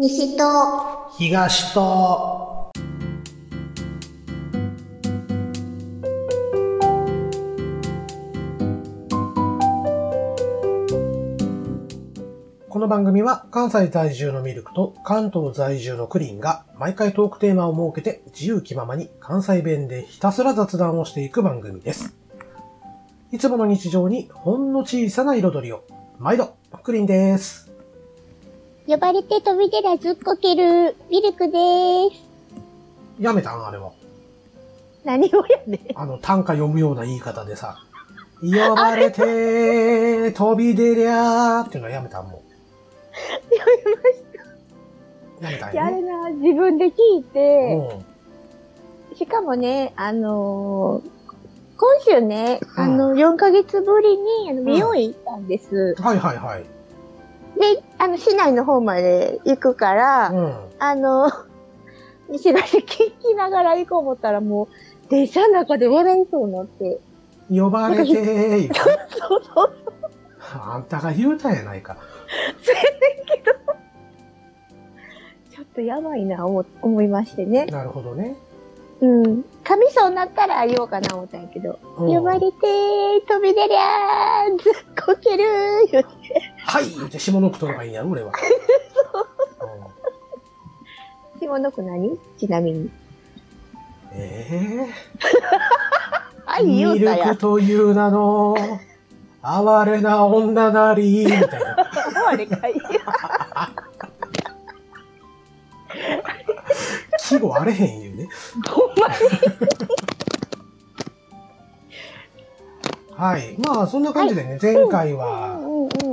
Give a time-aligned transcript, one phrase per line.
[0.00, 0.44] 西と
[1.18, 2.70] 東と
[12.68, 22.14] この番組は関西在住のミルクと関東在住のクリンが毎回トークテーマを設けて自由気ままに関西弁でひたすら雑談をしていく番組です。
[23.32, 25.82] いつもの日常にほんの小さな彩りを。
[26.20, 27.67] 毎度、クリンです。
[28.88, 32.22] 呼ばれて飛び出らずっこけるミルクでーす。
[33.20, 33.66] やめたん？
[33.66, 33.92] あれは。
[35.04, 35.80] 何をやねん。
[35.94, 37.76] あの、短歌読むような言い方でさ、
[38.40, 42.42] 呼ばれて、飛び出りゃーっていうのはやめたんも
[43.50, 44.16] やめまし
[45.40, 45.44] う。
[45.44, 45.96] やめたんやね。
[45.96, 47.92] れな、自分で聞いて、
[49.10, 49.16] うん。
[49.16, 51.10] しかもね、あのー
[51.80, 55.94] 今週ね、うんあの、4ヶ月ぶりに、あの、美容院行ったんです。
[56.00, 56.64] はいはいはい。
[57.58, 60.54] で、あの、市内の方まで行くから、うん。
[60.78, 61.30] あの、
[62.30, 67.00] 西 出し聞きながら行こう思ったらもう、電車の中で笑いそうになって。
[67.50, 68.74] 呼ばれてー言 うて
[69.18, 69.72] そうそう。
[70.52, 71.96] あんたが言うたやないか。
[72.62, 73.52] そうやねんけど。
[75.50, 77.66] ちょっとやばいな、思、思いましてね。
[77.66, 78.36] なるほどね。
[79.00, 79.44] うん。
[79.64, 81.78] 噛みそうになったら言おうかな思ったんやけど。
[81.98, 82.46] うん呼ばれて
[83.26, 84.72] 飛び出りゃー、ずっ
[85.04, 86.08] こけるー、言うて。
[86.64, 88.32] はい言うて下の句取ればいいんやろ、俺は。
[89.62, 92.18] うん下の句何？
[92.38, 92.90] ちなみに。
[94.12, 94.86] え
[96.44, 97.36] はい、えミル言うたやク。
[97.36, 98.56] という名の、
[99.42, 101.76] 哀れな女なり、みたいな。
[102.28, 102.74] あれかい。
[107.28, 108.28] 季語あれへん言うね。
[108.66, 109.14] ほんまに。
[113.14, 113.56] はい。
[113.58, 115.60] まあ、そんな感じでね、前回は。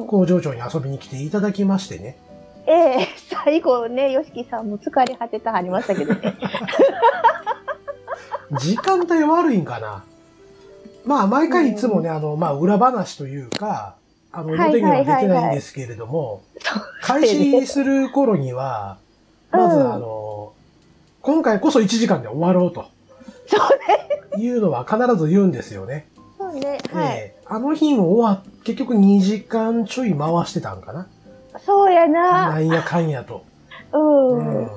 [0.08, 2.18] 工場長に遊びに来ていただきましてね。
[2.68, 3.08] ええ
[3.46, 6.36] 最後ね、よしきさんも疲れ果てたはりましたけどね。
[8.60, 10.04] 時間帯悪いんかな。
[11.06, 13.96] まあ、毎回いつもね、あの、まあ、裏話というか、
[14.32, 16.42] あの、はい表には出てないんですけれども、
[17.02, 19.06] 開始する頃には、うん
[19.60, 20.25] まずあの、
[21.26, 22.86] 今回こそ1時間で終わろうと
[23.48, 24.44] そうね。
[24.44, 26.08] いうのは必ず言うんですよね。
[26.38, 26.78] そうね。
[26.94, 27.08] はい。
[27.18, 31.08] ええあの日も終わっ、結局2時間ちょい回してたんかな。
[31.66, 32.50] そうやな。
[32.50, 33.44] なんやかんやと。
[33.92, 34.66] うん。
[34.66, 34.72] う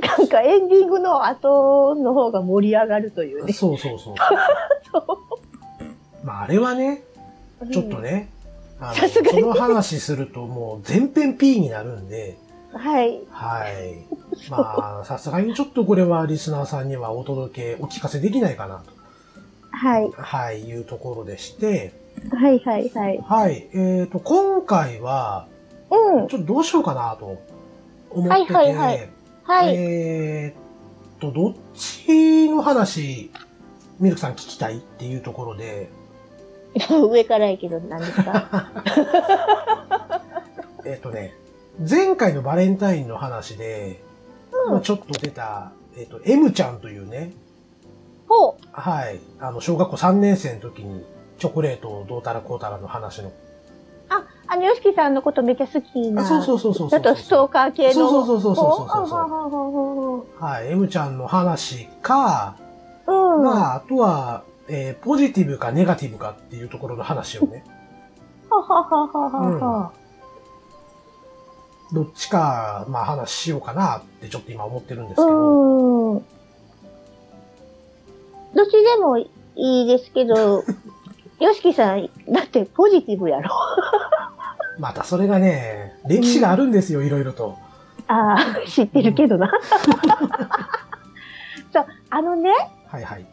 [0.00, 3.46] なんかエンディングの後の方が盛り上がるというん。
[3.46, 3.52] ね。
[3.52, 4.14] そうそうそう。
[4.92, 5.18] そ
[6.24, 7.04] まあ、あれはね、
[7.60, 7.68] う。
[7.68, 8.30] ちょっとね、
[8.80, 12.45] あの、さすがにその話するともう全編 P になるんで、うん。
[12.76, 13.20] はい。
[13.30, 14.50] はい。
[14.50, 18.82] まあ、さすがにちょっとこれはリスナーさんにはお届け、お聞かせできないかな
[19.70, 20.10] はい。
[20.10, 21.92] と、はい、いうところでして、
[22.32, 23.18] はいはいはい。
[23.18, 23.68] はい。
[23.74, 25.46] えっ、と、今回は、
[25.90, 26.28] うん。
[26.28, 27.40] ちょっとどうしようかなと
[28.10, 29.10] 思ってて、はいはいはい
[29.44, 29.74] はい。
[29.76, 33.30] えっと、どっちの話、
[34.00, 35.88] ミルクさん聞きたいっていうところで、
[36.90, 38.68] 上からやけど何ですか？
[40.84, 41.34] えっとね、
[41.78, 44.02] 前回のバレンタインの話で、
[44.52, 47.32] うんまあちょっと出た、えっと、M ちゃんというね、
[48.28, 48.66] ほう。
[48.72, 51.04] はい、あの、小学校3年生の時に、
[51.38, 53.32] チョコレートをどうたらこうたらの話の。
[54.08, 56.22] あ、あの、よしきさんのことめっちゃ好きな。
[56.22, 56.96] あそうそうそうそうち。
[56.96, 57.92] ょっとストーカー系の。
[57.92, 62.56] そうそうそうそうそうそうはい、M ちゃんの話か、
[63.06, 63.44] ほうん。
[63.44, 67.64] まあ、あとは、えーポジティブかネガティブかっていうところの話をね、
[68.50, 69.92] はははははは。
[71.92, 76.24] どっちか、まあ話しようかなってちょっと今思ってるんですけど、うん。
[78.54, 80.64] どっちでもいいですけど、
[81.40, 83.50] よしきさん、だってポジティブやろ。
[84.78, 87.56] またそれがね、歴史があるんですよ、いろいろと。
[88.08, 89.50] ああ、知ってるけどな。
[91.72, 92.50] そう、あのね、
[92.86, 93.26] はいはい。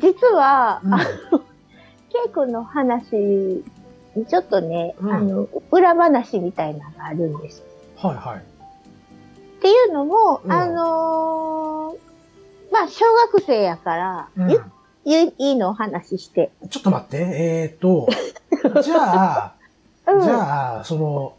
[0.00, 1.44] 実は、うん
[2.14, 3.64] ケイ君の話に
[4.28, 7.62] ちょっとね、うんあの、裏話みたいなのがあるんです。
[7.96, 8.38] はいはい。
[8.38, 8.40] っ
[9.60, 14.60] ていうのも、うんあのーまあ、小学生やから、うんゆ
[15.06, 16.50] ゆいいのお話しして。
[16.70, 18.08] ちょっと待って、えーっと、
[18.82, 19.54] じゃあ、
[20.06, 20.20] うん。
[20.22, 21.34] じゃあ、その、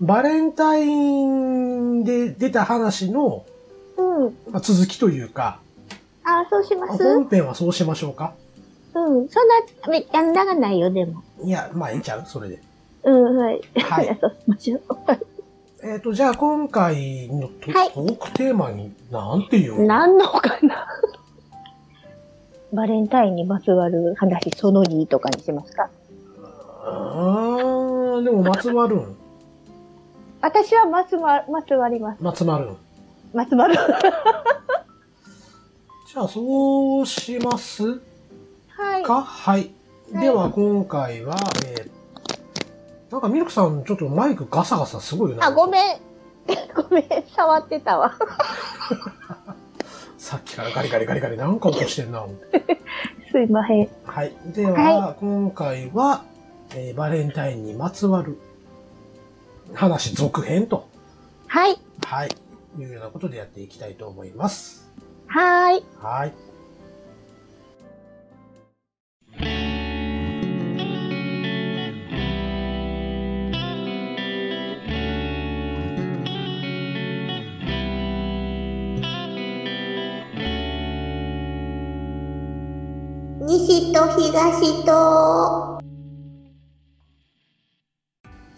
[0.00, 3.44] バレンタインで出た話の、
[3.96, 4.36] うん。
[4.52, 5.58] まあ続きというか、
[6.22, 8.34] あ、そうします本編はそうしましょうか。
[9.06, 9.28] うん。
[9.28, 9.54] そんな、
[9.90, 11.22] めっちゃ長ないよ、でも。
[11.42, 12.24] いや、まあいいんちゃう？
[12.26, 12.60] それで。
[13.04, 13.60] うん、はい。
[13.76, 14.96] はい そうしましょう。
[15.06, 15.20] はい
[15.80, 19.84] えーっと、じゃあ今回のト,、はいトークテーマに、なんていう？
[19.86, 20.86] 何のかな？
[22.74, 25.88] バレンタインにまつわる話、その2とかにしますか？
[26.84, 28.98] あー、でもまつわるん？
[29.00, 29.04] あ
[30.40, 32.22] 私はまつま、まつわります。
[32.22, 32.70] まつまる。
[33.32, 33.74] まつまる。
[36.12, 38.00] じゃあ、そうします？
[38.78, 39.02] はい。
[39.02, 39.22] か？
[39.22, 39.60] はい。
[39.60, 39.70] はい
[40.10, 41.36] では、今回は、
[41.66, 45.44] えー、なんかミルクさん、ちょっとマイクガサガサすごいな。
[45.44, 46.00] あ、ごめん。
[46.74, 47.04] ごめん、
[47.36, 48.14] 触ってたわ。
[50.16, 52.24] さっきからガリガリガリガリなんか落としてんな。
[53.30, 53.88] すいません。
[54.06, 54.32] はい。
[54.46, 56.22] では、は今回は、
[56.74, 58.38] えーバレンタインにまつわる
[59.74, 60.88] 話続編と、
[61.48, 61.78] はい。
[62.06, 62.30] はい。
[62.78, 64.88] いうようなことでやっていきたいと思います。
[65.26, 65.84] はーい。
[66.00, 66.32] はい。
[83.68, 84.92] 西と東と。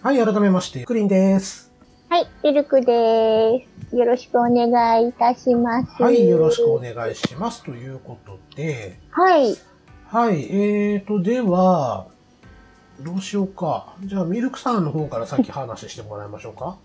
[0.03, 1.73] はい、改めまして、クリンです。
[2.09, 3.97] はい、ミルクです。
[3.97, 6.01] よろしくお願いいたします。
[6.01, 7.65] はい、よろしくお願いします。
[7.65, 9.57] ということで、はい。
[10.07, 12.07] はい、えーと、では、
[13.01, 13.97] どうしようか。
[14.05, 16.77] じゃあ、ミルクさんの方から先話してもらいましょうか。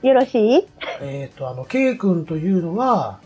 [0.00, 0.66] よろしい？
[1.02, 3.20] えーと、あの、ケイ君というのは、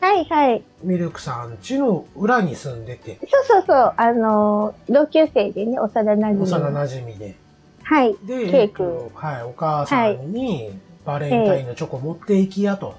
[0.00, 0.62] はいはい。
[0.82, 3.94] ミルクさん家の裏に住んでて、そうそうそう。
[3.96, 6.42] あのー、同級生でね、幼馴染。
[6.42, 7.36] 幼馴染で。
[7.82, 8.16] はい。
[8.24, 10.70] で、ケイえーとはい、お母さんに
[11.04, 12.94] バレンタインのチョコ持っていきやと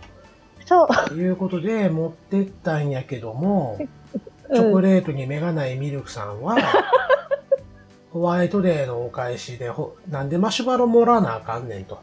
[0.66, 1.14] そう。
[1.14, 3.88] いうことで持ってったんやけども、チ
[4.60, 6.58] うんョコレートに目がないミルクさんは、
[8.12, 12.00] ホワイトデーのお返しで、ほなんでマシュマロもらわなあかんねんと。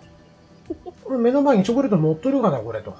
[1.08, 2.94] 目の前にチョコレート持っとるかな、これと。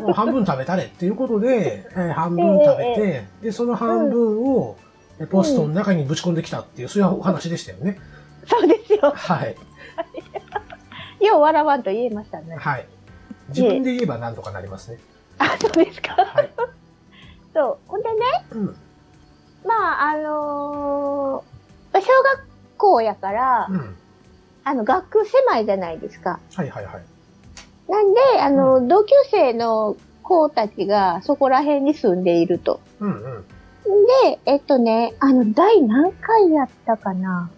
[0.00, 4.76] もう半分食べたれっていうことで、 えー半分食べて、で、その半分を、
[5.20, 7.98] えポストの中にぶち込んできたっていう、そういうお話でしたよね。
[8.46, 9.12] そうですよ。
[9.14, 9.56] はい。
[11.24, 12.54] よう笑わんと言えましたね。
[12.56, 12.86] はい。
[13.48, 14.98] 自分で言えばなんとかなりますね。
[15.38, 16.14] あ、そうですか。
[16.14, 16.50] はい。
[17.54, 17.76] そう。
[17.88, 18.16] ほんでね、
[18.52, 18.76] うん。
[19.66, 19.74] ま
[20.04, 22.46] あ、あのー小学
[22.76, 23.96] 校やから、うん。
[24.62, 26.38] あの、学区狭いじゃないですか。
[26.54, 27.02] はいはいはい。
[27.88, 32.80] なんで、あの、同級生の子たちがそこら辺に住んでいると。
[33.00, 33.44] うんうん。
[34.22, 37.50] で、えっとね、あの、第何回やったかな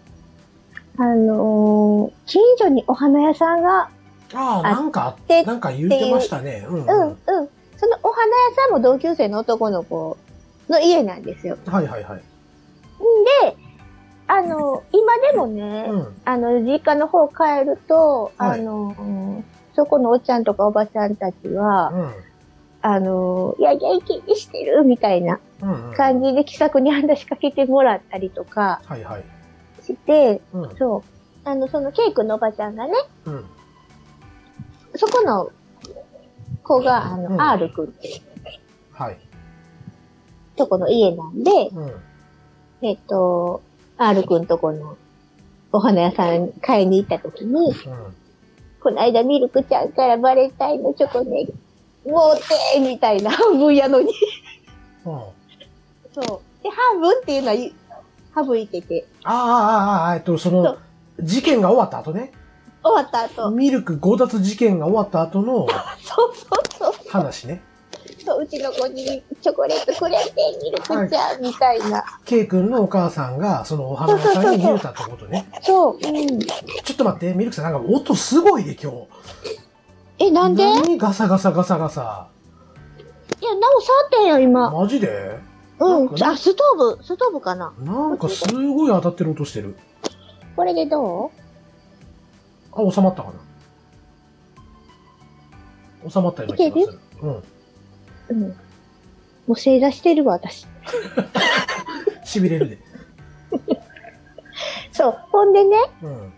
[0.96, 3.90] あのー近所にお花屋さんが、
[4.34, 6.64] ああ、あなんかで、なんか言ってましたね。
[6.68, 6.86] うん、うん。
[6.86, 7.16] うん、うん。
[7.76, 10.16] そのお花屋さんも同級生の男の子
[10.68, 11.56] の家なんですよ。
[11.66, 12.22] はいはいはい。
[13.42, 13.56] で、
[14.28, 16.14] あの、今でもね、うん。
[16.24, 19.44] あの、実家の方帰ると、はいあの、うん
[19.80, 22.12] そこのおっちゃんとかおばちゃんたちは、うん。
[22.82, 25.40] あの、いやいや、いけにしてるみたいな。
[25.96, 28.82] 感じで気さくに話しかけてもらったりとか。
[29.82, 30.76] して、うん。
[30.76, 31.48] そう。
[31.48, 32.92] あの、そのケイ君のおばちゃんがね、
[33.24, 33.44] うん。
[34.96, 35.50] そこの
[36.62, 38.20] 子が、あの、うん R 君っていう
[38.92, 39.18] はい。
[40.56, 41.92] とこの家なんで、うん。
[42.82, 43.62] えっと、
[43.96, 44.98] R 君とこの
[45.72, 47.74] お花屋さん買いに行った時に、うん。
[48.82, 51.46] この間ミルクちゃんからバレンタインのチョコね、
[52.04, 54.12] もうてみたいな半分やのに。
[55.04, 55.20] うん。
[56.12, 56.62] そう。
[56.62, 57.72] で、半分っていうのはゆ
[58.34, 60.78] 省いてて、ああ、ああ、ああ、えっと、その
[61.20, 62.32] 事件が終わった後ね。
[62.82, 65.66] 終わった後、ミルク強奪事件が終わった後の
[66.02, 67.62] そうそうそう話ね。
[68.30, 70.32] そう、うちの子にチョコレートくれて、
[70.62, 72.04] ミルクちゃん、みたいな。
[72.24, 75.50] ケイ君のお母さんが、そのお花屋さんに言うたってことね。
[75.62, 76.38] そう、うん。
[76.38, 76.54] ちょ
[76.92, 79.08] っと待って、ミルクさん、なんか音すごいで、今日。
[80.20, 80.62] え、なんで？
[80.62, 80.96] いや、何？
[80.98, 82.28] ガサガサガサガサ。
[83.42, 84.70] なお触ってんよ、今。
[84.70, 85.40] マジで？
[85.80, 87.72] うんあ、ストーブ、ストーブかな。
[87.80, 89.74] なんかすごい当たってる音してる。
[90.54, 91.32] これでど
[92.72, 93.32] あ、収まったか
[96.04, 96.10] な？
[96.10, 97.00] 収まったような気がする？
[97.22, 97.42] うん。
[98.30, 98.40] ううん。
[98.48, 98.54] も
[99.48, 100.66] う正座してるわ、私。
[102.24, 102.78] 痺れるで。
[104.92, 105.18] そう。
[105.30, 106.32] ほんでね、うん。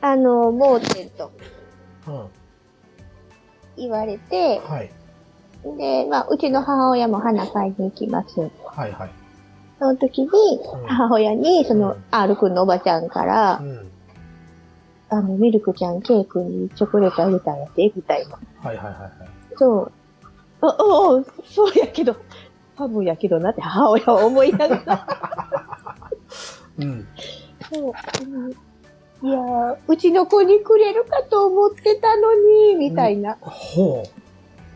[0.00, 1.30] あの、盲点と
[2.06, 2.26] うん。
[3.76, 4.90] 言われて、はい。
[5.78, 8.40] で、まあ、うちの母親も花買いに行きます。
[8.66, 9.10] はいはい。
[9.78, 13.90] その時にうん、母親に、そのうん、R 君のおばちゃんからう、ん。
[15.08, 18.38] あの、ミルクちゃん、ケイ君にチョコレートあげたんやって、みたいな。
[18.62, 19.10] はいはいはいはい。
[19.56, 19.92] そう。
[20.62, 20.74] あ、あ、あ
[21.44, 22.16] そうやけど、
[22.76, 25.06] 多分やけどなって母親は思いながら。
[26.78, 27.06] うん。
[27.72, 27.92] そう。
[28.24, 28.52] うん
[29.22, 34.02] いやー、うちの子にくれるかと思ってたのに、みたいなほ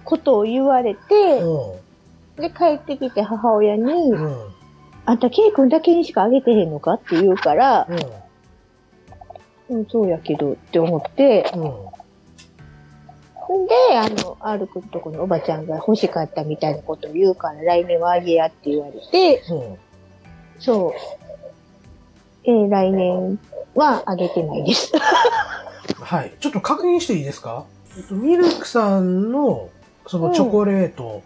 [0.04, 0.96] ことを言われう。
[0.96, 4.14] て、うで、帰ってきて母親に、ん。
[4.14, 4.36] うん。
[5.06, 7.88] あんたケイ君だけにしかあげてへんのかって言うから、
[9.70, 11.60] ううん、そうやけどって思って、ん。
[11.60, 11.93] うん。
[13.48, 19.78] で、あの、R くんとこのおばちゃんが欲しかったみたいなことを言うから、来年はあげやって言われて、うん。
[20.58, 20.92] そう。
[22.44, 23.38] えー来年
[23.74, 24.92] はあげてないです。
[26.00, 26.34] はい。
[26.40, 27.64] ちょっと確認していいですか？
[27.96, 29.68] えっと、ミルクさんの、
[30.06, 31.22] そのチョコレート、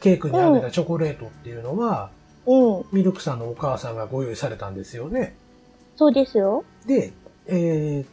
[0.00, 2.10] ケイ君にあげたチョコレートっていうのは、
[2.46, 2.84] うん。
[2.92, 5.36] ミルクさんのお母さんがご用意されたんですよね。
[5.96, 6.64] そうですよ。
[6.86, 7.12] で、
[7.46, 8.06] えーっ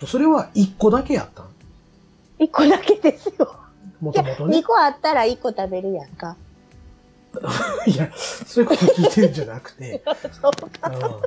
[0.00, 1.47] と、それは1個だけやったん
[2.38, 3.54] 一個だけですよ。
[4.00, 4.62] もともとね。
[4.62, 6.36] 個あったら一個食べるやんか。
[7.86, 10.02] いや、そういうこと聞いてるんじゃなくて。
[10.40, 10.52] そう
[10.86, 11.00] うん。
[11.00, 11.22] だか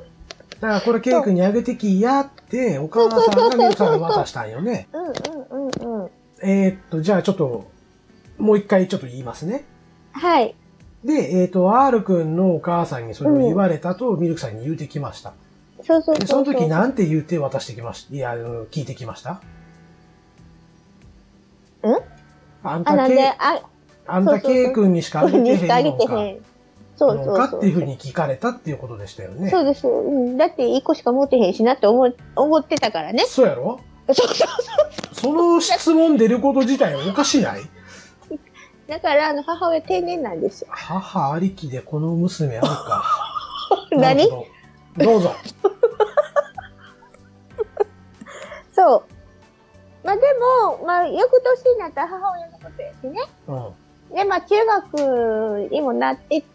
[0.60, 4.88] らこれケイ君にあげてきやって、お母さんがミルクさんに渡したんよね。
[4.92, 6.10] うんうんうんうん。
[6.42, 7.70] えーっと、じゃあちょっと、
[8.38, 9.64] もう一回ちょっと言いますね。
[10.12, 10.54] はい。
[11.04, 15.34] で、えっ、と、R 君のお母さんにそれを言われたと、ミルクさんに言うてきました。
[15.82, 18.34] そうそうそうで、その時なんて言うて渡してきましたいや、
[18.70, 19.32] 聞いてきました？
[19.32, 19.40] ん
[22.62, 23.62] あんあ、なんで、たケイ、あ、
[24.06, 26.38] あんたケイ君にしかあげてへんにしかあげのへん。
[26.96, 27.48] そうのそうそう。
[27.48, 29.50] かっていうふうに聞かれたっていうことでしたよね。
[29.50, 29.86] そうです。
[29.86, 30.36] うん。
[30.36, 33.24] だって一個しか持ってへんしなって思、思ってたからね。
[33.26, 33.80] そうやろ？
[34.08, 34.48] そうそう。
[35.14, 37.62] その質問出ること自体おかしない？
[38.88, 40.68] だから、あの、母親定年なんですよ。
[40.70, 43.04] 母ありきでこの娘あるか。
[43.92, 44.00] 何？
[44.00, 44.46] なるほ
[44.98, 45.32] どどうぞ。
[48.74, 49.04] そう。
[50.04, 50.22] まあで
[50.68, 53.20] も、まあ、翌年になったら母親のことやしね。
[53.46, 54.16] うん。
[54.16, 56.46] で、まあ、中学にもなってて、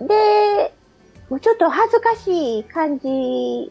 [0.00, 0.06] うん。
[0.06, 0.74] で、
[1.30, 3.70] もうちょっと恥ずかしい感じに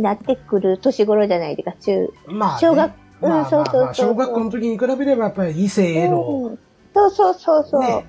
[0.00, 2.08] なってくる年頃じゃないですか、中。
[2.26, 6.58] まあ、ね、小学うんそうそうそう小学校の時に比べればやっぱり異性への、うん
[6.96, 7.80] そうそうそうそう。
[7.80, 8.06] ね、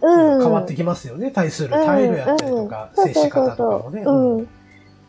[0.00, 0.36] うん。
[0.36, 1.30] うん変わってきますよね。
[1.30, 4.00] 対する態度やったりとか、接し方とかもね。
[4.00, 4.48] うんうん。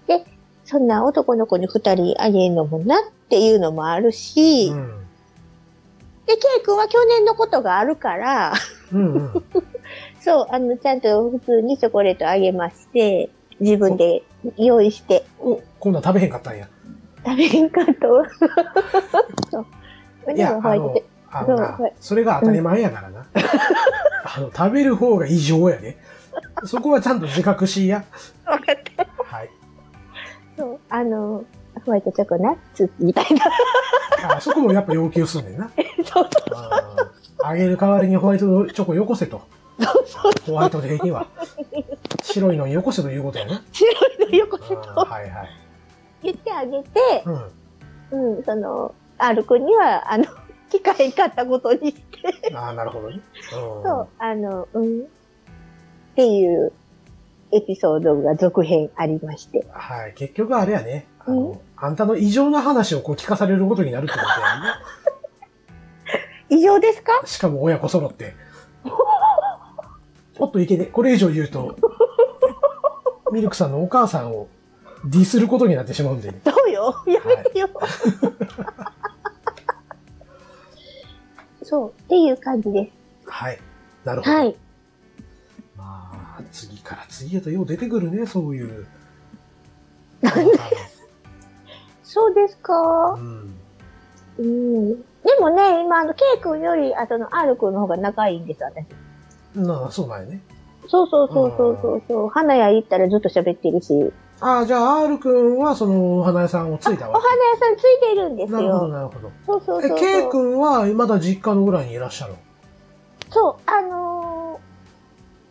[0.07, 0.25] で、
[0.65, 2.99] そんな男の子に二人あげるのもなっ
[3.33, 4.87] ていうのもあるし、うん。
[6.27, 8.53] で、ケイ君は去年のことがあるから、
[8.91, 9.31] うんうん。
[10.21, 14.21] そう、あの、ちゃんと普通にチョコレートあげまして、自分で
[14.55, 16.67] 用意してお、今度は食べへんかったんや。
[17.25, 18.23] 食べれんかと。
[19.49, 19.65] そ
[20.27, 20.31] う。
[20.31, 23.25] いや、あので、あのなそれが当たり前やからな。
[24.25, 25.97] あの、食べる方が異常やね。
[26.65, 28.05] そこはちゃんと自覚しいや。
[28.45, 29.35] わかった。
[29.35, 29.49] はい。
[30.55, 31.45] そう、あの、
[31.85, 33.45] ホワイトチョコナッツみたいな。
[34.35, 35.69] あそこもやっぱ要求すんねんな。
[36.05, 39.41] そうあーあげる代わりにホワイトチョコよこせと。
[39.79, 40.31] そうそう。
[40.45, 41.27] ホワイトデーには。
[42.21, 43.61] 白いのによこせということやな。
[43.71, 45.49] 白いのよこせとはいはい。
[46.23, 47.23] 言ってあげて、
[48.11, 48.35] うん。
[48.35, 50.25] うん、その、R 君には、あの、
[50.71, 53.15] 聞かへんかったことにして、ああ、なるほどね。
[53.15, 53.83] うん。
[53.83, 55.03] そう、あの、うん、っ
[56.15, 56.71] ていう
[57.51, 59.65] エピソードが続編ありまして。
[59.71, 60.13] はい。
[60.15, 61.07] 結局あれやね。
[61.19, 64.67] あの、うんあんたの異常な話をこう聞かされることになるってことやね。
[66.57, 67.21] 以上ですか？
[67.25, 68.35] しかも親子揃って。
[70.39, 70.85] おっといけね。
[70.85, 71.75] これ以上言うと、
[73.33, 74.47] ミルクさんのお母さんを
[75.03, 76.39] ディスることになってしまうんで、ね。
[76.45, 76.95] そうよ？
[77.05, 77.67] やめてよ。
[81.63, 82.89] そう、っていう感じで
[83.25, 83.29] す。
[83.29, 83.59] はい。
[84.05, 84.33] なるほど。
[84.37, 84.55] はい。
[85.75, 88.87] まあ、次から次へとよう出てくるね、そういう。
[92.13, 93.17] そうですか？
[93.17, 93.55] うん。
[94.38, 94.89] うん。
[94.96, 95.03] で
[95.39, 98.86] もね、今、あの、K 君より、あとの R 君の方が仲いいんです、私。
[99.55, 100.41] なあ、そうなんやね。
[100.88, 102.29] そうそうそうそうそうそう。
[102.29, 104.12] 花屋行ったらずっと喋ってるし。
[104.41, 107.27] ああ、じゃあ、R 君はそのお花屋さんをついたおわけ。
[107.27, 108.93] 花屋さんついてるんですなるほど、よ。
[108.93, 109.32] なるほど。
[109.46, 109.98] そうそうそうそう。
[109.98, 112.34] え、K 君はまだ実家の裏にいらっしゃる
[113.29, 114.60] そう、あの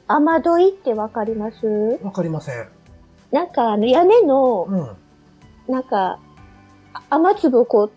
[0.09, 1.99] ー、雨どいってわかります？
[2.03, 2.69] わかりません。
[3.31, 4.77] なんか、あの、屋根の、う
[5.71, 5.73] ん。
[5.73, 6.19] なんか、あ
[7.11, 7.91] 雨粒をこう、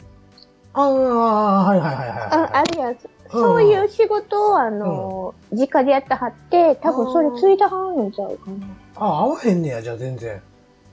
[0.74, 2.18] ああ、はいはいはいはい。
[2.20, 3.10] ああるやつ。
[3.32, 8.68] そういう仕事を、あのー、実家でやってはって、多分それついたはんのちゃうかな。
[8.96, 10.42] ああ、合わへんねや、じゃあ全然。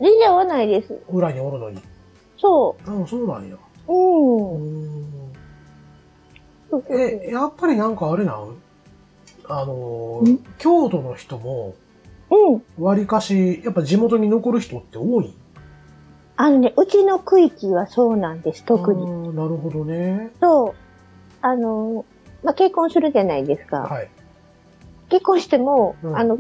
[0.01, 0.99] 全然合わないです。
[1.11, 1.81] 裏におるのに。
[2.39, 3.57] そああ、そうなんや。
[3.89, 3.93] う。
[3.93, 5.03] うん。
[6.89, 8.57] え、やっぱりなんかあれなん？
[9.49, 10.23] あの
[10.59, 11.75] 京都の人も。
[12.31, 12.63] うん。
[12.79, 15.35] 割かし、やっぱ地元に残る人って多い？
[16.43, 19.07] あのね、うちの区域はそうなんです、特に。
[19.07, 19.37] に。
[19.37, 20.33] なるほどね。
[20.41, 20.75] そう。
[21.41, 22.05] あの、
[22.43, 23.83] まあ、結婚するじゃないですか。
[23.83, 24.09] はい。
[25.09, 26.37] 結婚しても、うんあの、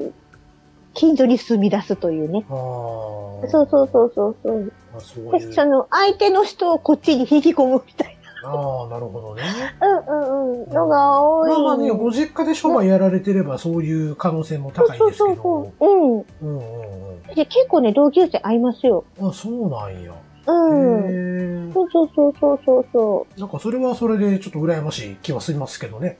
[0.94, 2.44] 近所に住み出すというね。
[2.50, 3.48] ああ。
[3.48, 4.72] そうそうそうそうそう。
[4.96, 5.52] あそうで、いう。
[5.52, 9.42] その、相手の人をこっちに引き込むみたいああ、なるほどね。
[9.78, 11.50] な、 うんうんうん、のが多い。
[11.50, 15.18] まあまあね、ご実家で商売やられてればそういう可能性も高いんですけど。
[15.18, 15.36] そうそう
[15.78, 15.88] そう。
[15.88, 16.10] うん。
[16.10, 19.04] うんうんで、結構ね、同級生会いますよ。
[19.18, 19.28] うん。
[19.28, 20.12] あ、そうなんや。
[20.46, 21.68] うん。
[21.68, 26.18] へそうそうそうそうそうそなんかそれはそれでちょっと羨ましい気はしますけどね。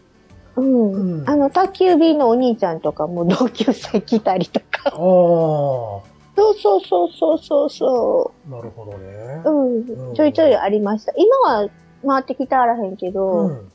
[0.56, 0.60] う。
[0.62, 0.92] うん。
[1.20, 4.66] うんあの、宅急便のお兄ちゃんとかも同級生来たりとか。
[4.86, 6.02] ああ、そ
[6.50, 9.42] うそうそうそうそうそなるほどね。
[9.44, 9.50] う。
[9.50, 10.14] ううんん。
[10.14, 11.12] ちょいちょいありました。
[11.16, 11.68] 今は
[12.06, 13.72] 回ってきたあらへんけうど、ん。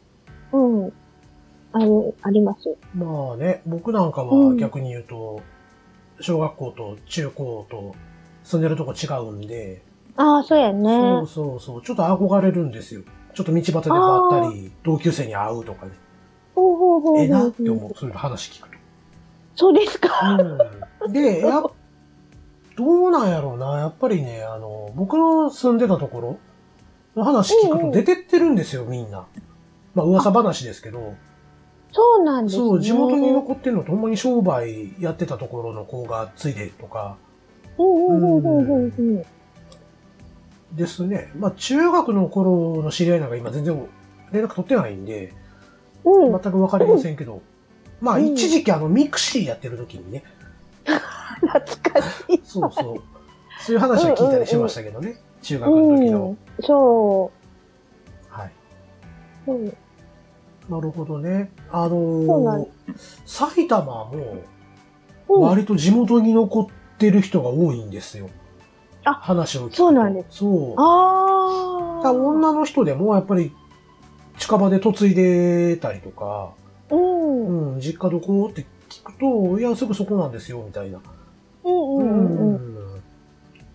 [0.53, 0.93] うん。
[1.73, 2.75] ある、あります。
[2.95, 5.41] まあね、僕なんかはうん逆に言うと、
[6.19, 7.95] 小学校と中高と
[8.43, 9.81] 住んでるとこ違うんで、
[10.15, 11.27] ああ、そうやそねう。
[11.27, 13.01] そうそう、ちょっと憧れるんですよ。
[13.33, 15.91] ちょっと道端で回ったり、同級生に会うとかね。
[16.55, 18.77] ほうほうほうほうええなって思う、そういう話聞くと。
[19.55, 20.37] そうですか。
[21.03, 21.13] うん。
[21.13, 21.71] で、やっ
[22.77, 23.79] どうなんやろうな。
[23.79, 26.39] やっぱりね、あの、僕の住んでたところ
[27.15, 29.25] の話聞くと出てってるんですよ、みんな。
[29.95, 31.15] まあ、噂話ですけど。
[31.91, 32.59] そうなんですね。
[32.59, 37.17] そう、地元に残ってるのとほんまに商売やってたところの子がついでとか
[37.77, 39.25] うんうんうんうんうんうん。
[40.73, 41.31] ですね。
[41.37, 43.87] まあ、中学の頃の知り合いなんか今全然
[44.31, 45.33] 連絡取ってないんで、
[46.03, 46.31] うん。
[46.31, 47.41] 全くわかりませんけど。
[47.99, 50.23] まあ、うん一時期あの、ミクシーやってる時にね、
[51.41, 51.59] 懐
[51.93, 52.41] かしい。
[52.43, 52.95] そうそう。
[53.59, 55.17] そういう話は聞いたりしましたけどね。
[55.41, 56.27] 中学の時の。
[56.27, 56.37] うん。
[56.63, 57.31] そ
[58.29, 58.51] はい。
[59.47, 59.51] う。
[59.51, 59.77] うん。
[60.69, 61.51] なるほどね。
[61.71, 62.67] あのー、
[63.25, 64.43] 埼玉も
[65.29, 68.29] うん、割と地元に残ってる人が多いんですよ。
[69.03, 69.77] あ話を聞くと。
[69.77, 70.73] そうなんですそう。
[70.77, 72.11] ああ。
[72.11, 73.53] 女の人でもやっぱり
[74.37, 76.51] 近場で嫁いでたりとか、
[76.89, 76.99] うん。
[76.99, 77.03] う
[77.51, 78.47] んうん、実家どこ？
[78.47, 80.99] って聞くと、いや、すぐそこなんですよ、みたいな。
[81.65, 82.53] うんうん。
[82.53, 83.01] んっ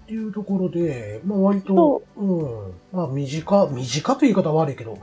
[0.06, 4.99] ていうところで、まあ割そと、うん、まあ短、短という言い方は悪いけど、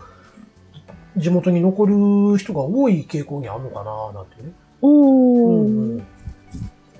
[1.19, 1.85] 地元に残
[2.31, 4.51] る人が多い傾向にあるのかな、なんてね。
[4.81, 5.95] うん。
[5.95, 6.07] うん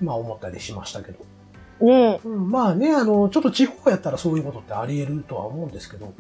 [0.02, 1.26] まあ思ったりしましたけど。
[1.82, 2.28] ねえ。
[2.28, 6.14] うん、まあね、あの、ちょっと地方やったらそういうことってあり得るとは思うんですけど、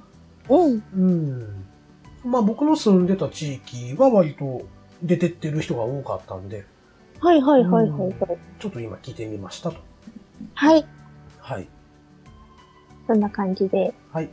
[0.49, 0.83] うん。
[0.93, 1.65] うん。
[2.23, 4.63] まあ僕の住んでた地域は割と
[5.03, 6.65] 出てってる人が多かったんで、
[7.19, 8.15] はいはいはいはいはい。
[8.59, 9.77] ちょっと今聞いてみましたと。
[10.53, 10.85] はい。
[11.39, 11.67] はい。
[13.07, 13.93] そんな感じで。
[14.11, 14.29] はい。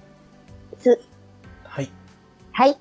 [0.79, 1.01] す。
[1.65, 1.91] はい。
[2.53, 2.77] はい。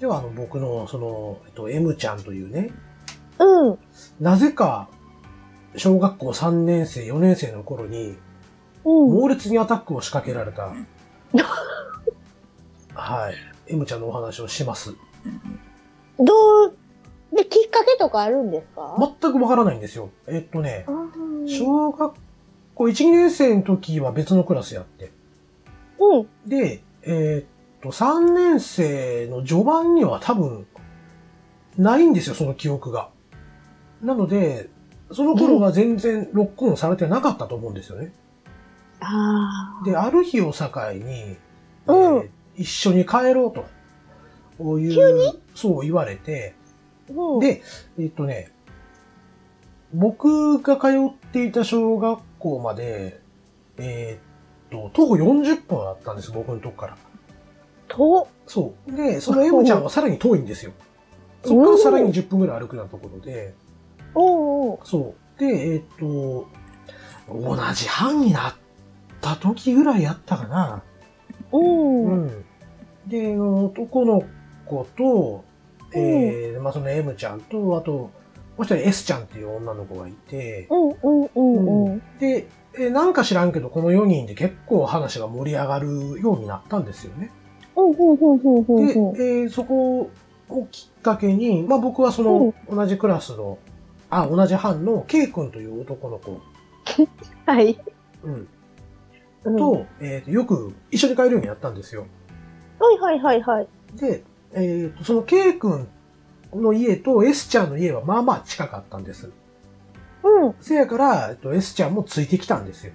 [0.00, 2.70] では、あの、僕の、その、えっと、M ちゃんというね、
[3.38, 3.78] うん。
[4.20, 4.88] なぜか、
[5.76, 8.16] 小学校3年生、4年生の頃に、
[8.84, 9.10] うん。
[9.12, 10.72] 猛烈にアタックを仕掛けられた、
[12.94, 13.34] はい。
[13.72, 14.94] M ちゃんのお話をします。
[16.18, 16.24] ど
[16.66, 16.74] う、
[17.36, 18.96] で、きっかけとかあるんですか？
[19.20, 20.10] 全くわからないんですよ。
[20.26, 22.14] えっとねあ、ー小学
[22.74, 25.12] 校1、2年生の時は別のクラスやって。
[26.00, 26.28] うん。
[26.48, 27.49] で、えーっ
[27.82, 30.66] と、3年生の序盤には多分、
[31.76, 33.10] ないんですよ、その記憶が。
[34.02, 34.68] なので、
[35.12, 38.12] その頃は全然ロックオンされてなかったと思うんですよね。
[39.00, 41.36] あで、ある日を境に、
[41.86, 43.64] うんえー一緒に帰ろうと。
[44.58, 46.54] こういう、そう言われて、
[47.08, 47.12] あ。
[47.12, 47.40] うん。
[47.40, 47.62] で、
[47.98, 48.52] えっとね、
[49.94, 53.20] 僕が通っていた小学校まで、
[53.78, 56.96] えーっと、徒歩40分あったんです、僕のとこから。
[57.90, 58.92] と、そう。
[58.96, 60.72] で、その M ちゃんはさらに遠いんですよ。
[61.44, 63.54] そこからさらに10分ぐらい歩くようなところで、
[64.14, 64.78] おうおう。
[64.84, 65.40] そう。
[65.40, 66.46] で、えーっと、
[67.32, 68.54] 同じ班になっ
[69.20, 70.82] た時ぐらいやったかな。
[71.52, 72.04] うん。
[72.04, 72.22] うん。
[72.22, 72.44] うん。
[73.06, 74.22] で、男の
[74.66, 75.44] 子と、
[75.92, 78.10] えーまあその M ちゃんと、あと、も
[78.58, 82.02] う一人 S ちゃんっていう女の子がいて、うんうんうんうん。
[82.20, 82.46] で、
[82.78, 87.30] えーなんか知らんけど、この4人で結構話が盛り上がるようになったんですよね。
[87.82, 89.16] うんうんうんうで、うん。
[89.16, 90.10] えーそこ
[90.48, 93.58] をきっかけに、まあ僕はその、同じクラスの、
[94.10, 96.40] あ、同じ班の K 君という男の子、
[97.46, 97.78] はい。
[98.22, 98.48] うん、
[99.44, 102.06] うんと、えーと、よく一緒に帰るようになったんですよ。
[102.78, 103.68] はいはいはいはい。
[103.94, 105.88] で、えーと、その K 君
[106.54, 109.30] の家と S ちゃんの家はまあまあ近かったんです。
[110.22, 110.54] うん。
[110.60, 112.92] せやから、えっと、S ちゃんもついてきたんですよ。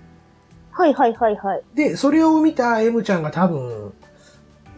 [0.72, 1.64] はいはいはいはい。
[1.74, 3.94] で、それを見た M ちゃんが多分、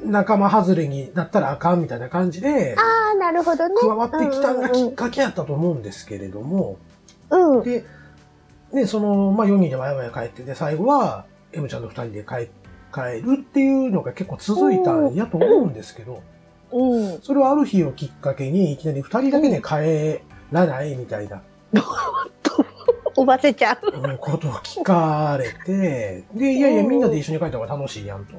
[0.03, 3.75] 仲間外れになったらあかんみたいな感じで、ああ、なるほどね。
[3.81, 6.77] 加わってきたのがきっかけやったと思うんですけれども、
[7.29, 7.63] うん。
[7.63, 7.85] で、
[8.73, 12.49] で、その、まあ、4人でわやわや帰ってて、最後は、M ちゃんと2人で帰、
[12.93, 16.21] 帰るっていうのが結構続いたんやと思うんですけど、
[16.71, 17.21] うん。
[17.21, 21.41] それをある日をきっかけに、いきなり2人だけで帰らないみたいな、
[23.15, 23.77] おばせちゃん。
[23.81, 28.35] うんことを聞かれて、で、いやいや、みんなで一緒に帰った方が楽しいやんと。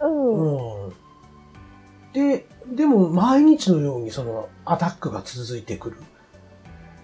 [0.00, 0.86] うん。
[0.86, 0.92] うん。
[2.12, 5.96] で、でも、毎日のようにその、アタックが続いてくる。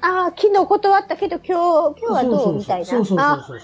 [0.00, 2.86] あああ、昨日断ったけど今日、今日はどうみたいな。
[2.86, 3.60] そうそうそうあそう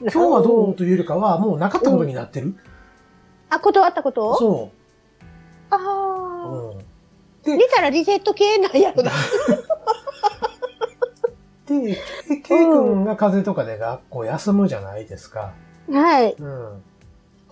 [0.00, 2.54] 今日はどうというよりかは、もうなかったことになってる。
[3.50, 4.36] あ、断ったこと？
[4.38, 4.70] そ
[5.70, 5.80] あう。
[5.80, 6.48] あ。
[6.48, 6.78] うん。
[7.58, 9.10] 出たらリセット系なんやろな。
[11.66, 11.98] で、
[12.42, 15.52] K 君が風邪とかで学校休むじゃないですか。
[15.90, 16.34] はい。
[16.38, 16.82] うん。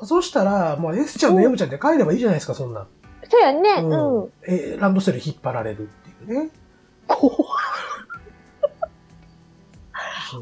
[0.04, 2.86] そしたら、もう S ちゃんの M ちゃんで帰ればいいじゃないですか、そんな。
[3.28, 3.82] そうやね。
[3.82, 4.32] ううんん。
[4.46, 6.50] え、ランドセル引っ張られるっていうね。
[7.06, 7.32] 怖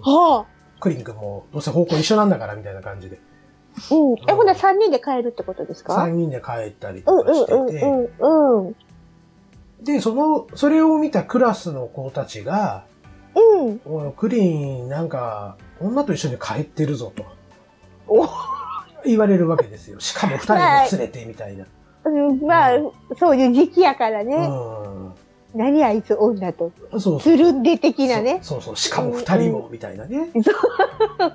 [0.03, 0.47] は
[0.79, 3.19] クリン君もどうせ方向一緒なんだからみたいな感じで。
[3.91, 3.95] あ。
[3.95, 4.15] うん。
[4.29, 7.81] え、ほんなら3人で帰るってことですか？3人で帰ったりうんとかしてうんて。
[7.83, 8.67] うんうん。
[8.67, 8.77] うん。
[9.83, 12.85] で、その、それを見たクラスの子たちが、
[13.35, 14.13] うん。
[14.13, 17.25] クリーンなんか、女と一緒に帰ってるぞと。
[18.09, 18.27] お
[19.05, 19.99] 言われるわけですよ。
[20.01, 20.61] しかも二人も
[20.93, 21.65] 連れてみたいな。
[22.05, 22.79] うんまあ、
[23.19, 24.47] そういう時期やからうね。
[24.47, 25.13] ん。
[25.55, 26.73] 何あいつ女と。
[26.93, 27.21] そうそう。
[27.21, 28.39] つるんで的なね。
[28.43, 28.77] そうそう。
[28.77, 30.31] しかも二人も、みたいなね。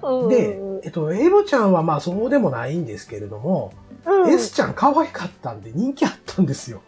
[0.02, 3.74] うんで、えっと、エロちゃんはまあそうでもないんですけれども、
[4.06, 6.82] うん、S ちゃん可愛かったんで人気あったんですよ。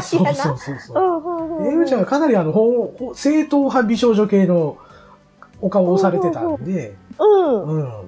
[0.00, 0.44] そうなんやな。
[0.44, 1.66] そうそうそう。
[1.66, 2.52] エロちゃんはかなりあの、
[3.14, 4.78] 正統派美少女系の
[5.60, 7.62] お顔をされてたんで、うん。
[7.64, 8.05] うん。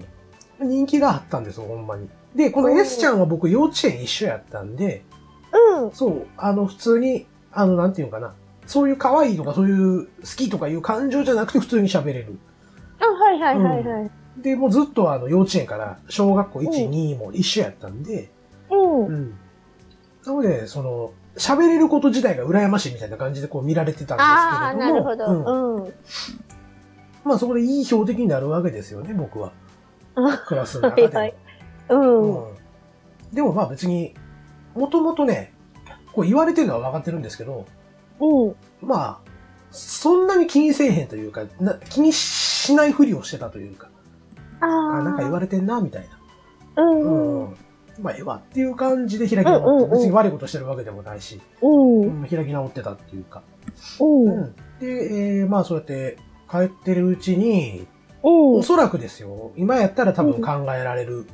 [0.61, 2.09] 人気があったんですよ、ほんまに。
[2.35, 5.03] で、この S ちゃんは僕幼稚園一緒やったんで、
[5.81, 5.91] うん。
[5.93, 8.35] そう、あの、普通に、あの、なんていうのかな。
[8.67, 12.39] そういう可愛いとか、そういう好きとかいう感情じゃなくて普通に喋れる。
[13.01, 14.11] あ、はいはいはいはい。
[14.43, 18.31] で、もうずっとあの、幼稚園から小学校1、うん2も一緒やったんで、
[18.71, 19.07] うん。
[19.07, 19.35] うん。
[20.27, 25.15] なので、その、喋れること自体が羨ましいみたいな感じでこう見られてたんああ、ですけれども。
[25.15, 25.85] なるほうんど。
[25.85, 25.93] うん。
[27.25, 29.53] まあそこでいい標的になるわけですよね、僕は。
[30.47, 31.09] クラスの中でも。
[31.09, 31.35] はいはい。
[31.91, 32.45] うん。
[32.49, 32.55] うん。
[33.33, 34.15] でもまあ別に、
[34.75, 35.53] もともとね、
[36.13, 37.67] こう言われてるのは分かってるんですけど、
[38.21, 38.55] うん。
[38.81, 39.29] まあ、
[39.71, 43.91] そんなに気にせえへんというか、な気にしないふりをしてたというか、
[44.61, 45.01] ああ。
[45.01, 46.09] あなんか言われてんな、みたい
[46.77, 46.85] うな。
[46.85, 47.45] んうん。
[47.47, 47.57] うん。
[48.01, 52.23] まあ、ええわっていう感じで開き直って、うんうんうん別に悪いことしてるわけでもないし、うん。
[52.23, 53.43] うん開き直ってたっていうか。
[54.01, 54.05] う。
[54.05, 54.55] うんん。
[54.81, 56.17] で、えーまあそうやって
[56.51, 57.87] 帰ってるうちに、
[58.23, 58.63] うんお。
[58.63, 61.27] そらくですよ、今やったら多分考えられる、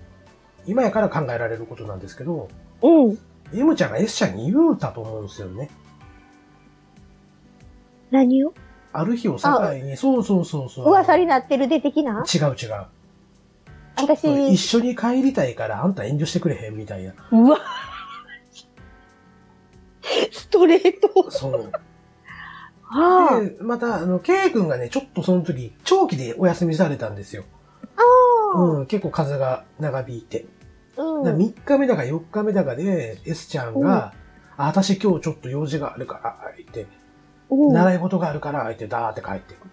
[0.66, 2.48] 今やから考えられることなんですけど、
[2.82, 3.18] うん。
[3.52, 5.70] M ちゃんが S ちゃんに言うたと思うんですよね。
[8.10, 8.52] 何を？
[8.92, 10.88] ある日を境に、そうそうそうそう。
[10.88, 12.24] 噂になってるで的な？
[12.32, 12.86] 違う違う。
[13.96, 17.14] 私、一緒に帰りたいからあんた遠慮してくれへんみたいな。
[17.30, 17.58] うわ。
[20.32, 21.30] ストレート。
[21.30, 21.72] そう。
[22.94, 27.44] はで、また、あの、K 君がね、ちょっとその時、長期でお休みされたんですよ。
[27.96, 28.58] あ。
[28.58, 30.46] あうん、結構風が長引いて。
[30.96, 31.02] あ。
[31.02, 31.36] うん。
[31.36, 34.12] 3日目だか4日目だかで、S ちゃんが、
[34.56, 36.86] あ、私今日ちょっと用事があるから、言って、
[37.50, 37.72] うん。
[37.72, 39.70] 習い事があるから、言って、ダーって帰ってくる。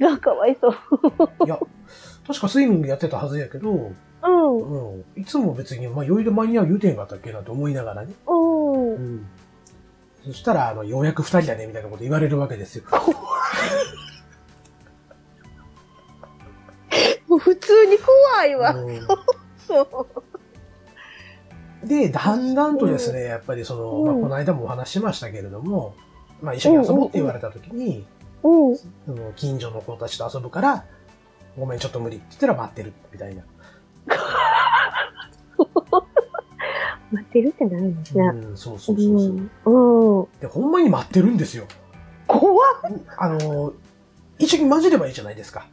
[0.00, 0.74] がかわいそう。
[1.46, 1.58] いや、
[2.26, 4.94] 確かスイミングやってたはずやけど、うん。
[4.94, 8.14] うん、いつも別に、まあ、余裕で間に合う言うてんかったっけなと思いながらね。
[8.26, 8.94] うん。
[8.94, 9.26] うん。
[10.26, 12.84] そしたら、あの、ようやく二人だね、みたいなこと言われるわけですよ。
[17.28, 18.74] もう普通に怖いわ。
[21.84, 25.94] で、だんだんとですね、やっぱりその、うんまあ、この間もお話ししましたけれども、
[26.40, 28.06] まあ、一緒に遊ぼうって言われた時に、
[28.42, 28.76] うん。
[28.76, 30.86] その近所の子たちと遊ぶから、
[31.58, 33.42] ごめん、ちょっと無理って言ったら待ってる、みたいな。
[37.14, 38.24] 待ってるってなるんですね。
[38.24, 40.20] うん、そうそうそうそう、うん。
[40.20, 40.26] うん。
[40.40, 41.66] で、ほんまに待ってるんですよ。
[42.26, 42.76] 怖っ。
[43.16, 43.72] あの、
[44.38, 45.66] 一緒に混じればいいじゃないですか。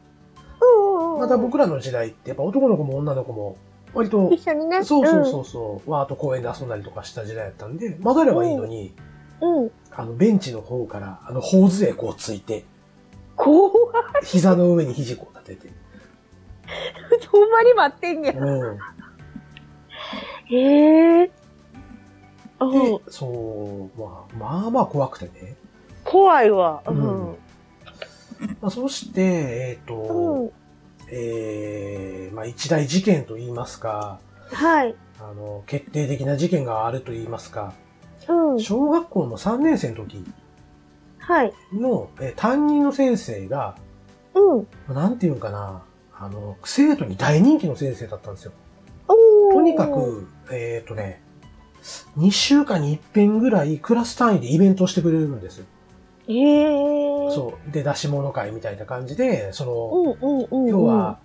[0.60, 1.20] うん。
[1.20, 3.56] また僕らの時代って、やっぱ男の子も女の子も、
[3.94, 4.84] 割と、一緒にね。
[4.84, 8.94] そうそうそうそう、わーっと公園で遊んだりとかした時代やったんで、混ざればいいのに、
[9.40, 9.62] うん。
[9.64, 9.70] うん。
[9.90, 12.64] あの、ベンチの方から、あの、頬杖こうついて、
[13.36, 13.72] 怖っ。
[14.24, 15.72] 膝の上に肘こう立てて。
[17.28, 18.32] ほんまに待ってんや。
[18.36, 18.78] うん。
[20.56, 21.30] へえ。
[22.60, 22.72] うん。
[22.72, 25.56] で、そう、まあ、まあまあ怖くてね。
[26.04, 26.82] 怖いわ。
[26.86, 27.36] ううんん。
[28.60, 30.50] まあ、そして、えっ、と、うん。
[31.14, 34.18] えー、まあ一大事件と言いますか、
[34.52, 34.94] はい。
[35.20, 37.74] あの、決定的な事件があると言いますか、
[38.28, 38.60] うん。
[38.60, 40.24] 小学校の3年生の時
[41.18, 41.52] はい。
[41.72, 43.76] の、えー担任の先生が、
[44.34, 44.66] うん。
[44.94, 45.82] なんていうんかな、
[46.18, 48.52] あの、生徒に大人気の先生だったんですよ。
[49.52, 51.20] とにか、く、えっ、とね、
[52.18, 55.66] 2週間に一遍ぐらいクラス単位でイベントをしてくれるんですよ。
[56.28, 57.30] へえ。
[57.34, 57.70] そう。
[57.72, 60.68] で、出し物会みたいな感じで、その、うんうんうんうん。
[60.68, 61.18] 要は、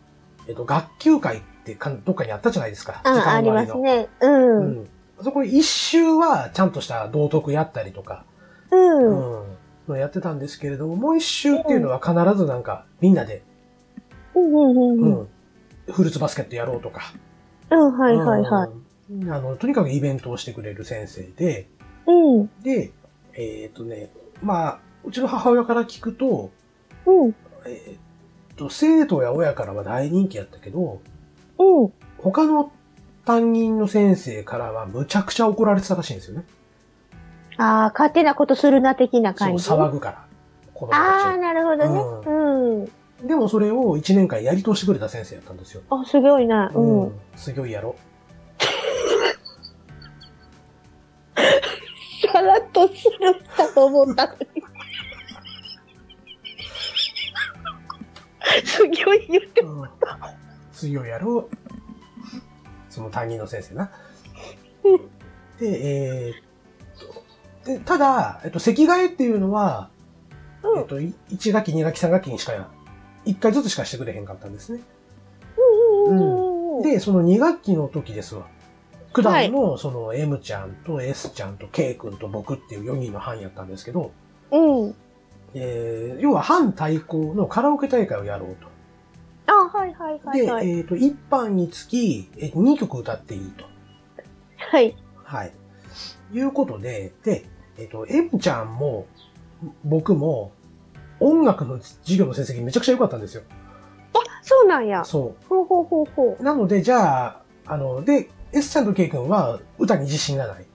[0.48, 3.02] えっ、と、学級会ってかんどっかにあったじゃないですか。
[3.04, 3.76] 時あ、あり間割の。
[3.76, 4.10] ますね。
[4.22, 4.28] う。
[4.28, 4.88] うんん。
[5.22, 8.26] そこに一周はちゃんとした道徳やったりとか、
[8.72, 8.76] う。
[8.76, 9.58] うんん。
[9.88, 13.44] のをやってたんですけれども、もう一周っていうのは必ずなんか、みんなで、
[14.36, 15.12] うんうんうんううん。
[15.24, 15.28] ん、
[15.94, 17.14] フルーツバスケットやろうとか、
[17.70, 18.70] うん、はいはいはい。
[18.70, 21.70] うんあの、とにかくイベントをしてくれる先生で、
[22.06, 22.50] うん。
[22.62, 22.92] で、
[23.34, 26.52] えっ、とね、まあ、うちの母親から聞くと、
[27.06, 27.36] うん。
[27.66, 27.98] え
[28.54, 31.02] っ、と、生徒や親からは大人気やったけど、
[31.58, 31.94] うん。
[32.18, 32.72] 他の
[33.26, 36.46] 担任の先生からはむちゃくちゃ怒られてたらしいんですよね。
[37.58, 39.70] ああ、勝手なことするな的なそう、感じ。
[39.70, 40.28] 騒ぐから。
[40.92, 42.02] ああ、たなるほどね。
[42.26, 42.88] うん。
[42.88, 43.28] ち。
[43.28, 45.82] でもそれを1年間やり通してくれた先生やったんですよ。
[45.90, 46.72] あ、すごいな。
[46.74, 47.20] うん。
[47.36, 47.96] すごいやろ。
[53.58, 54.40] するかと思ったのに。
[58.66, 59.62] すごい言って。
[59.62, 59.90] うん。
[60.74, 61.50] 強いやろ。
[62.90, 63.92] その担任の先生な。
[65.60, 66.36] で、えーっ
[67.64, 69.90] と、で、ただ、えっと、席替えっていうのは、
[70.64, 72.70] うんえっと、い1学期、2学期、3学期にしかや、
[73.26, 74.82] 1回ずつしかしてくれへんかったんですね。
[76.08, 76.82] うん。
[76.82, 78.48] で、その2学期の時ですわ。
[79.18, 84.12] 九段の、その M ちゃんと S ちゃんと K 君と僕っていう4人の班やったんですけど、
[84.52, 84.96] うん。
[85.54, 88.68] えー要は班対抗のカラオケ大会をやろうと。
[89.48, 90.70] あ、はいはいはいで、はい。
[90.70, 93.66] えっ、と、1班につき、えー2曲歌っていいと。
[94.58, 94.96] はい。
[95.24, 95.52] はい。
[96.34, 97.46] いうことで、で、
[97.78, 99.08] えっ、と、M ちゃんも、
[99.84, 100.52] 僕も、
[101.20, 103.44] 音楽の授業の成績めちゃくちゃ良かったんですよ。
[104.44, 105.04] そうなんや。
[105.04, 106.44] そほうほうほうほう。
[106.44, 110.66] なので、じゃあ、あの、で、S ちゃんと K 君は歌に自信がない。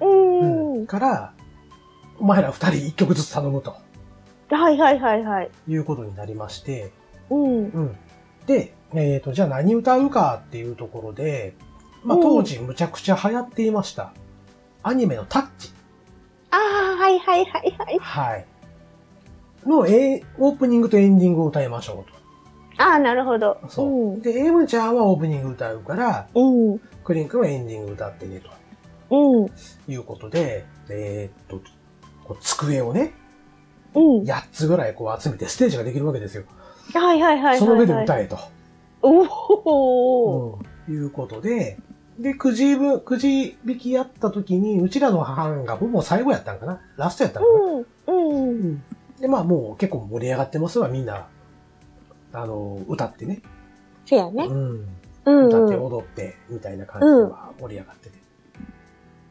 [0.00, 0.04] う。
[0.04, 0.74] うん。
[0.74, 1.34] うんから、
[2.18, 3.76] お前ら二人一曲ずつ頼むと
[4.50, 5.50] はいはいはいはい。
[5.68, 6.92] いうことになりまして、
[7.30, 7.68] うん。
[7.68, 7.96] うん。
[8.46, 11.54] で、えっ、と、じゃあ何歌うかっていうところで、
[12.02, 14.12] まあうん当時むちゃくちゃ流行っていました。
[14.82, 15.70] アニメのタッチ。
[16.50, 17.98] ああ、はいはいはいはい。
[17.98, 18.46] はい。
[19.66, 22.20] の、えオープニングとエンディングを歌いましょう
[22.82, 23.58] ああ、なるほど。
[23.62, 23.68] と。
[23.68, 23.86] そう。
[23.86, 24.22] うん。
[24.22, 26.80] で、エムちゃんはオープニング歌うから、うん。
[27.10, 28.40] クリン君はエンディング歌ってね、
[29.10, 29.48] うん。
[29.48, 29.52] と
[29.88, 31.60] いうことで、えーっと、
[32.22, 33.14] こう机をね、
[33.96, 34.22] うん。
[34.22, 36.44] 8つぐらいこう集めてステージができるわけですよ。
[36.94, 37.58] はいはいはいはい。
[37.58, 38.38] その上で歌えと。
[39.02, 39.24] お
[39.64, 40.58] お。
[40.60, 41.78] うんいうことで、
[42.20, 47.48] で、くじぶ、くじ引きやった時に、うちらの班がほぼ最後やったんかなラストやったんか
[48.06, 48.38] な、うん。
[48.38, 48.82] うん。
[49.20, 51.26] で、まあもう結構盛り上がってますわ、みんな。
[52.32, 53.42] あの、歌ってね。
[54.06, 54.44] せやね。
[54.44, 54.99] うん。
[55.30, 55.46] うん。
[55.46, 58.18] 歌って踊って、みたいな感じでは盛り上がってて。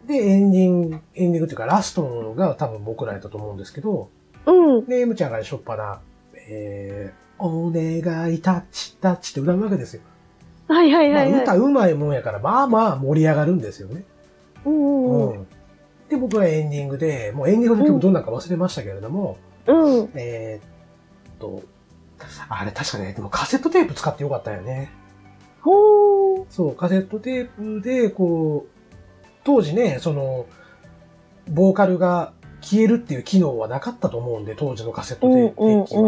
[0.08, 4.10] で、エンディング、エンディングっていうかラストが多分僕らやったと思うんですけど、
[4.46, 4.86] うん。
[4.86, 6.02] で、M ちゃんがしょっぱな、
[6.34, 10.02] えー、お願いタッチ、タッチって歌うわけですよ。
[10.68, 11.42] はいはいまあ、はいはい。
[11.44, 14.04] 歌うまいもんやから、まあまあ盛り上がるんですよね。
[14.66, 15.48] うんうんうん。
[16.10, 20.10] で、僕はエンディングで、もうエンディングの曲どんなんか忘れましたけれども、うん。
[20.16, 21.64] えーっと、
[22.50, 24.92] あれ確かね、でもカセットテープ使ってよかったよね。
[25.70, 26.46] ほー。
[26.50, 30.46] そう、カセットテープで、こう、当時ね、その、
[31.50, 36.02] ボーカルが消えるっていう機能はなかったと思うんで、当時のカセットうんテうんープ機は。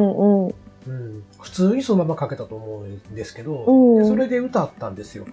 [0.88, 5.26] うん普通にそのままかけたと思うんですけど、うんでそれで歌ったんですよ。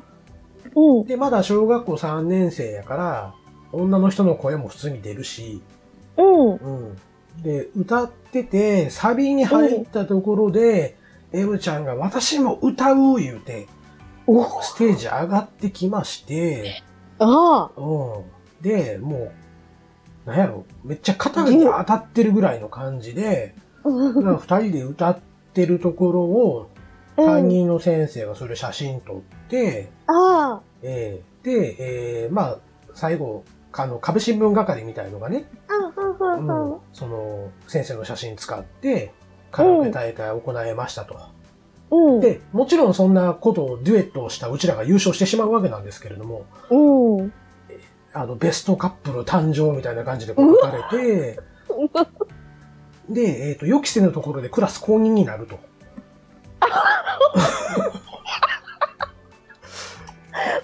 [0.75, 1.05] うん。
[1.07, 3.35] で、まだ小学校3年生やから、
[3.73, 5.63] 女の人の声も普通に出るし、
[6.19, 6.55] うん。
[6.57, 6.57] う
[6.93, 6.97] ん。
[7.43, 10.97] で、歌ってて、サビに入ったところで、
[11.33, 13.78] エムちゃんが私も歌う言うて、お
[14.63, 16.83] ステージ上がってきまして、
[17.19, 17.81] ああ。
[17.81, 18.63] うん。
[18.63, 19.33] で、も
[20.27, 25.19] う、なんやろ、めっちゃ肩に当たってるぐらいの感じで、二人で歌っ
[25.55, 26.71] てるところを、
[27.17, 30.63] 担任の先生がそれ写真撮って、ああ。
[30.83, 31.77] えーで、
[32.25, 32.59] えーまあ、
[32.95, 39.13] 最後、あの、壁新聞係みたいのがね、うん、その、先生の写真使って、
[39.51, 41.19] カラオケ大会を行いましたと。
[41.91, 42.21] うん。
[42.21, 47.33] で、もちろんそんなことをデュエットをしたうちらが優勝してしまうわけなんですけれども、うん。
[48.13, 51.41] あの、ベストカップル誕生みたいな感じで書かれて、
[53.09, 55.59] で、えっ、と、予期せぬところでクラス公認になると。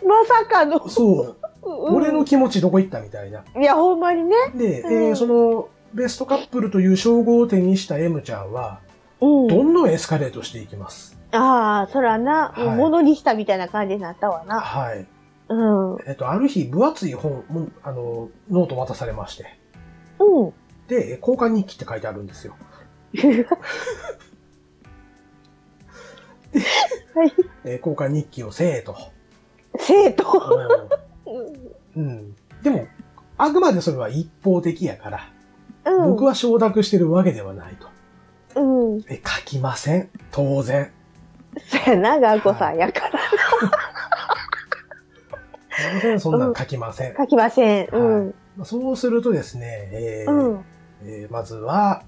[0.04, 0.88] まさかの。
[0.88, 1.37] そう。
[1.62, 3.42] 俺のう気持ちどこ行ったみたいな。
[3.56, 3.62] ん。
[3.62, 4.37] いや、ほんまにね。
[4.54, 8.80] で、うんえーその、ベストカップルという称号を手にした M ちゃんは、
[9.20, 9.46] うん。
[9.48, 11.18] どんどんエスカレートしていきます。
[11.33, 14.61] ああ、そらな、はいもにしたみたいな感じになったわな。
[14.61, 15.07] はい。
[15.48, 15.94] うん。
[15.94, 15.98] うん。
[16.07, 19.64] えっと、ある日、分厚い本、もあの、ノート渡されまして。
[20.88, 22.55] で、え交換日記って書いてあるんですよ。
[27.14, 27.33] はい。
[27.64, 28.96] えー交換日記をせーと。
[29.79, 30.24] 生徒。
[31.96, 32.35] うんうん。
[32.62, 32.87] でも、
[33.38, 35.31] あくまでそれは一方的やから。
[35.87, 36.11] うん。
[36.11, 37.88] 僕は承諾してるわけではないと。
[38.57, 39.05] うん。
[39.09, 40.09] え、書きません？
[40.31, 40.90] 当然。
[41.67, 43.21] そやな、頑固さんやから。
[45.95, 47.14] 当然そんなん書きません。
[47.17, 47.88] 書きません。
[47.93, 48.35] うん。
[48.57, 50.64] まあそうするとですね、えーうん。
[51.05, 52.03] えーまずは、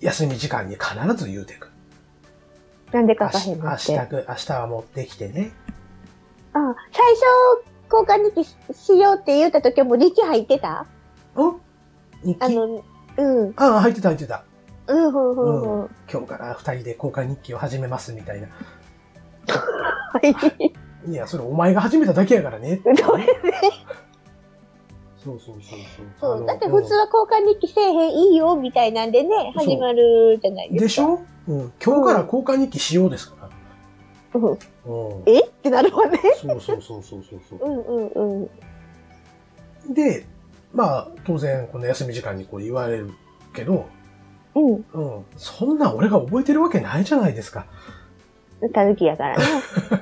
[0.00, 1.70] 休み時間に必ず言うてく。
[2.92, 4.16] なんで書かへんの明日って。
[4.16, 5.52] あ、明日は持ってきてね。
[6.52, 6.62] 最
[7.14, 7.20] 初、
[7.92, 10.80] 交換日記しようって言った時はもう日記入ってた？
[10.80, 10.86] ん？
[12.24, 12.38] 日記？
[12.40, 12.84] あの、
[13.16, 13.52] うん。
[13.56, 14.44] ああ、入ってた入ってた。
[14.90, 15.90] うん、ほうほうほう。
[16.10, 18.48] 今日から二人で交換日記を始めますみたいな。
[18.48, 21.10] はい。
[21.10, 22.80] いや、それお前が始めただけやからね。
[25.22, 25.78] そうそうそう
[26.20, 26.38] そう。
[26.38, 26.46] そう。
[26.46, 30.82] だって普通は交換日記せえへん、いいよ、みたいなんでね、そう始まるじゃないですか。
[30.82, 31.20] でしょ？
[31.46, 31.72] うん。
[31.84, 33.50] 今日から交換日記しようですから。
[34.34, 34.44] うん。
[34.44, 34.56] うん。
[35.26, 35.40] え？
[35.44, 36.18] ってなるわね。
[36.40, 37.68] そうそうそうそうそうそうう。
[37.68, 38.48] んうんう
[39.90, 39.94] ん。
[39.94, 40.26] で、
[40.72, 43.10] まあ、当然、この休み時間にこう言われる
[43.54, 43.86] けど、
[44.54, 44.84] うん。
[44.92, 45.24] うん。
[45.36, 47.66] そんなん俺が覚えてるわけないじゃないですか。
[48.74, 49.44] たぬきやからね。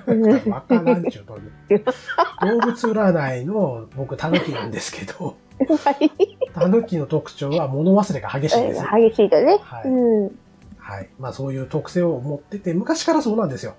[0.06, 1.78] うんわからんちゅうとり。
[1.78, 5.36] 動物占いの僕、タヌキなんですけど、
[5.84, 6.10] はい。
[6.54, 8.88] タヌキの特徴は物忘れが激しいんですよ。
[8.92, 9.58] 激しいとね。
[9.62, 10.38] はいうん。
[10.78, 11.08] はい。
[11.18, 13.74] まあそういう特性を持ってて、昔からそうなんですよ。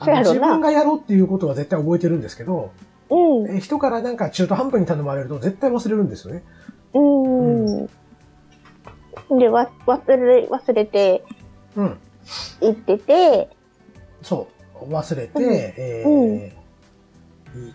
[0.00, 2.72] 自分がやろうっていうことは絶対覚えてるんですけど、
[3.10, 3.56] うん。
[3.56, 6.42] え人からなんか中途半端に頼まれると絶対忘れるんですよね。
[6.92, 6.98] う
[7.84, 7.88] ん。
[9.30, 11.24] で、わ、忘れ、忘れて
[11.76, 11.98] うん。
[12.60, 13.48] 行ってて、
[14.22, 14.48] そ
[14.80, 14.84] う。
[14.92, 17.74] 忘れて、うんえーうん言っ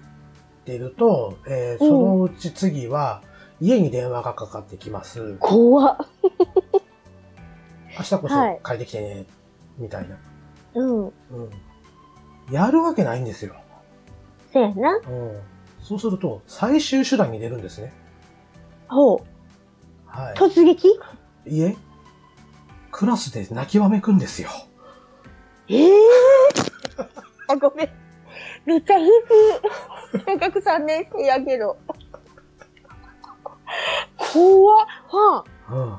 [0.65, 3.21] てると、えーそのうち次は、
[3.61, 5.35] 家に電話がかかってきます。
[5.39, 5.97] 怖っ。
[7.97, 9.25] 明日こそはい帰ってきてね、
[9.77, 10.17] みたいな。
[10.75, 11.05] うん。
[11.05, 11.13] うん。
[12.51, 13.55] やるわけないんですよ。
[14.53, 14.97] そうやな。
[14.97, 15.39] うん。
[15.81, 17.93] そうすると、最終手段に出るんですね。
[18.87, 19.19] ほう。
[20.07, 20.99] は突撃？
[21.45, 21.57] い。
[21.57, 21.75] いえ、
[22.91, 24.49] クラスで泣きわめくんですよ。
[25.67, 25.91] ええ
[27.47, 27.89] あ、ごめん。
[28.65, 30.19] めっちゃ皮膚。
[30.25, 31.77] 小学3年生やけど。
[34.17, 34.87] 怖っ。
[35.07, 35.73] はあ。
[35.73, 35.97] うん。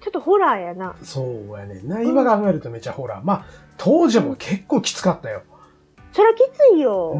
[0.00, 0.96] ちょっとホラーやな。
[1.02, 2.02] そうやねんな。
[2.02, 3.24] 今考えるとめっちゃホラー。
[3.24, 3.44] まあ、
[3.76, 5.42] 当時も結構きつかったよ。
[6.12, 6.78] そらきついうん。
[6.80, 7.14] よ。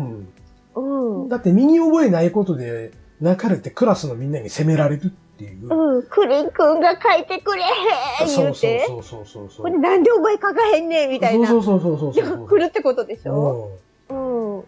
[0.74, 1.28] うん。
[1.28, 5.66] だって身に覚えないことで泣かれてクラスのみんなに責められるっていう。
[5.66, 5.81] うん。
[6.08, 8.84] クリンくんが書いてくれへんそうそう言うて。
[8.86, 9.66] そうそうそうそう。
[9.66, 11.46] これなんでお前書かへんねんみたいな。
[11.48, 12.48] そうそうそうそうそうそう。
[12.48, 13.70] 来るってことでしょ？
[14.08, 14.56] うん。
[14.56, 14.64] うん。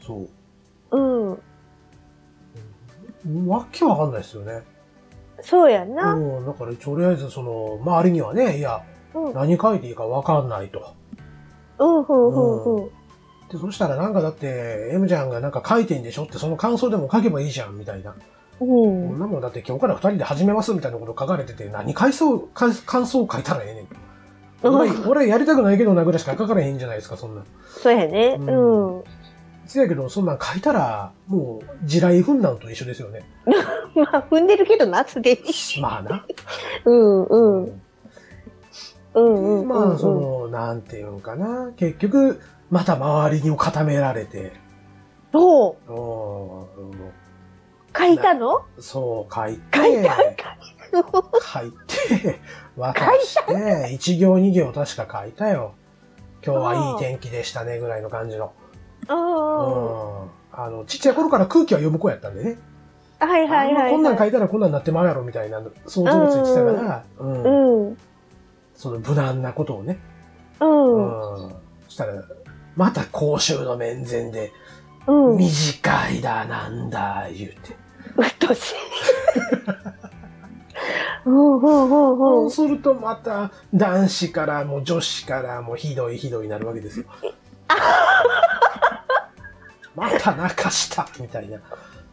[0.00, 0.28] そう。
[0.96, 1.38] う
[3.36, 3.48] ん。
[3.48, 4.62] わけわかんないですよね。
[5.40, 6.14] そうやな。
[6.14, 6.46] うん。
[6.46, 8.82] だから、とりあえず、その、周りにはね、いや、
[9.14, 9.24] うん。
[9.26, 10.94] うん、何書いていいかわかんないと。
[11.78, 12.88] うん、うん、うん。
[13.50, 18.14] で、そしたらなんかだって、M ちゃんがなんか書いてんでしょって、その感想でも書けばいいじゃん、みたいな。
[18.60, 23.86] うんこんなもんだって今日から二人で始めますみたいなこと書かれてて、何感想、感感想書いたらええねん。
[24.74, 27.44] 俺、俺やりたくないけどなぐらいしか書かれへんじゃないですか、そんな。
[27.82, 28.36] そうやね。
[28.38, 29.04] ううんん。
[29.66, 33.24] せやけど、そんなん書いたら、もう、地雷踏んだのと一緒ですよね。
[33.94, 35.82] まあ、踏んでるけどな、すでに。
[35.82, 36.24] まあな。
[36.84, 37.82] うん、うん。
[39.14, 39.68] うん、うん。
[39.68, 41.72] まあ、その、なんていうんかな。
[41.76, 42.40] 結局、
[42.70, 44.52] また周りに固められて、
[45.32, 47.00] どううん
[47.96, 48.64] 書いたの？
[48.78, 50.16] そう、書いて、書いた
[51.42, 52.40] 書いて、
[52.76, 55.74] 渡して、一行二行確か書いたよ。
[56.44, 58.52] 今日はいい天気でしたね、ぐらいの感じの。
[59.08, 60.22] うん。
[60.22, 60.30] うん。
[60.52, 62.58] あの、ちっちゃい頃から空気は読む子やったんでね。
[63.18, 63.90] はいはいはい。
[63.90, 67.28] こんなん書いたらこんなんなってまうやろ、みたいな想像がついてたから、う
[67.90, 67.96] ん。
[68.74, 69.98] その無難なことをね。
[70.60, 71.44] うん。
[71.44, 71.50] うん。
[71.86, 72.22] そしたら、
[72.76, 74.52] また公衆の面前で、
[75.06, 77.76] 短いだ、なんだ、言うて。
[78.38, 78.74] としい。
[81.26, 82.50] うそううん。
[82.50, 87.06] するとまた、男子からも女子からもひどいひどいになるわけですよ。
[89.96, 91.58] また泣かした、みたいな。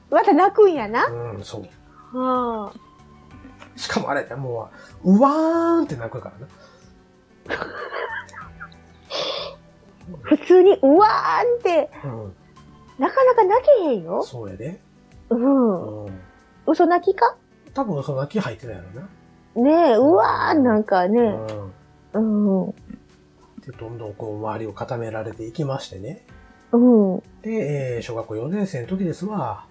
[0.09, 1.07] また泣くんやな？
[1.07, 1.63] うん、そ
[2.13, 2.17] う。
[2.17, 2.73] はあ。
[3.75, 4.69] しかもあれ、も
[5.03, 6.31] う、うわーんって泣くか
[7.47, 7.65] らな。
[10.23, 12.35] 普通に、うわーんって、うん。
[12.99, 14.23] なかなか泣けへんよ。
[14.23, 14.79] そうやで。
[15.31, 16.05] うん。
[16.05, 16.13] うん。
[16.67, 17.35] 嘘泣きか？
[17.73, 19.07] 多分その泣き入ってたやろな。
[19.63, 21.19] ねえ、うわーなんかね。
[22.13, 22.65] うん。
[22.67, 22.71] うん。
[23.61, 26.25] で、どんどんこう周りを固められていきましてね。
[26.71, 27.19] うん。
[27.41, 29.65] で、えー小学校4年生の時ですわ。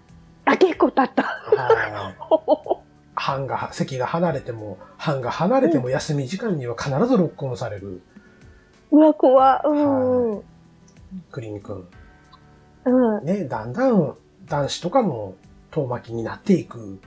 [0.45, 1.23] あ、結構経った。
[1.23, 1.29] は
[2.77, 2.81] い。
[3.15, 8.03] 班が、席が離れても、班が離れても休み時間には必ずロックオンされる
[8.91, 10.31] うわ、怖うん。
[10.31, 10.43] うん。
[11.31, 11.87] クリン君。
[12.87, 13.25] うん。
[13.25, 14.15] ね、だんだん
[14.47, 15.35] 男子とかも
[15.71, 17.01] 遠巻きになっていく。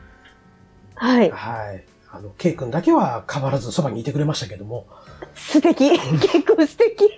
[0.95, 1.32] はい。
[1.32, 1.84] はい。
[2.11, 4.86] あの、ケイ君だけは変わらずそばにいてくれましたけども。
[5.34, 5.89] 素敵。
[6.20, 7.09] 結構素敵。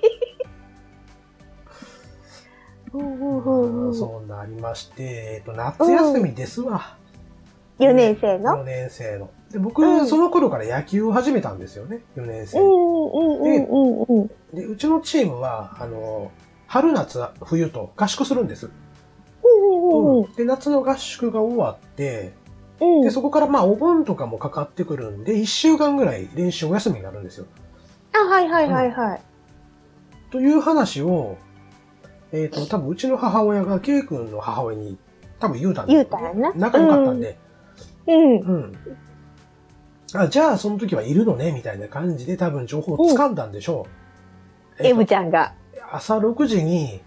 [3.93, 6.97] そうなりまして、えっと、夏休みですわ。
[7.79, 9.29] 4年生の？4年生の。
[9.51, 11.99] で僕、うんその頃から野球を始めたんですよね。
[12.15, 12.57] 4年生。
[14.53, 16.31] で、うちのチームは、あの、
[16.67, 18.69] 春夏冬と合宿するんです。
[19.69, 22.33] うんうんで、夏の合宿が終わって、
[22.79, 23.01] うん。
[23.01, 27.45] で、そこからまあお盆とかもかかってくるんで、1週間ぐらい練習お休みになるんですよ。
[28.13, 29.21] あ、はいはいはいはい。
[30.31, 31.37] という話を、
[32.31, 34.97] えっ、と、多分うちの母親が、ケイ君の母親に
[35.39, 37.37] 多分言うたんです言うたんやな仲良かったんで、
[38.07, 38.39] うん。
[38.39, 38.73] うん。
[40.13, 43.87] あ、じゃあその時はいるのね、みたいな感じで多分情報を掴んだんでしょ
[44.79, 44.83] う。
[44.83, 45.53] えっと M ちゃんが。
[45.91, 47.01] 朝6時に、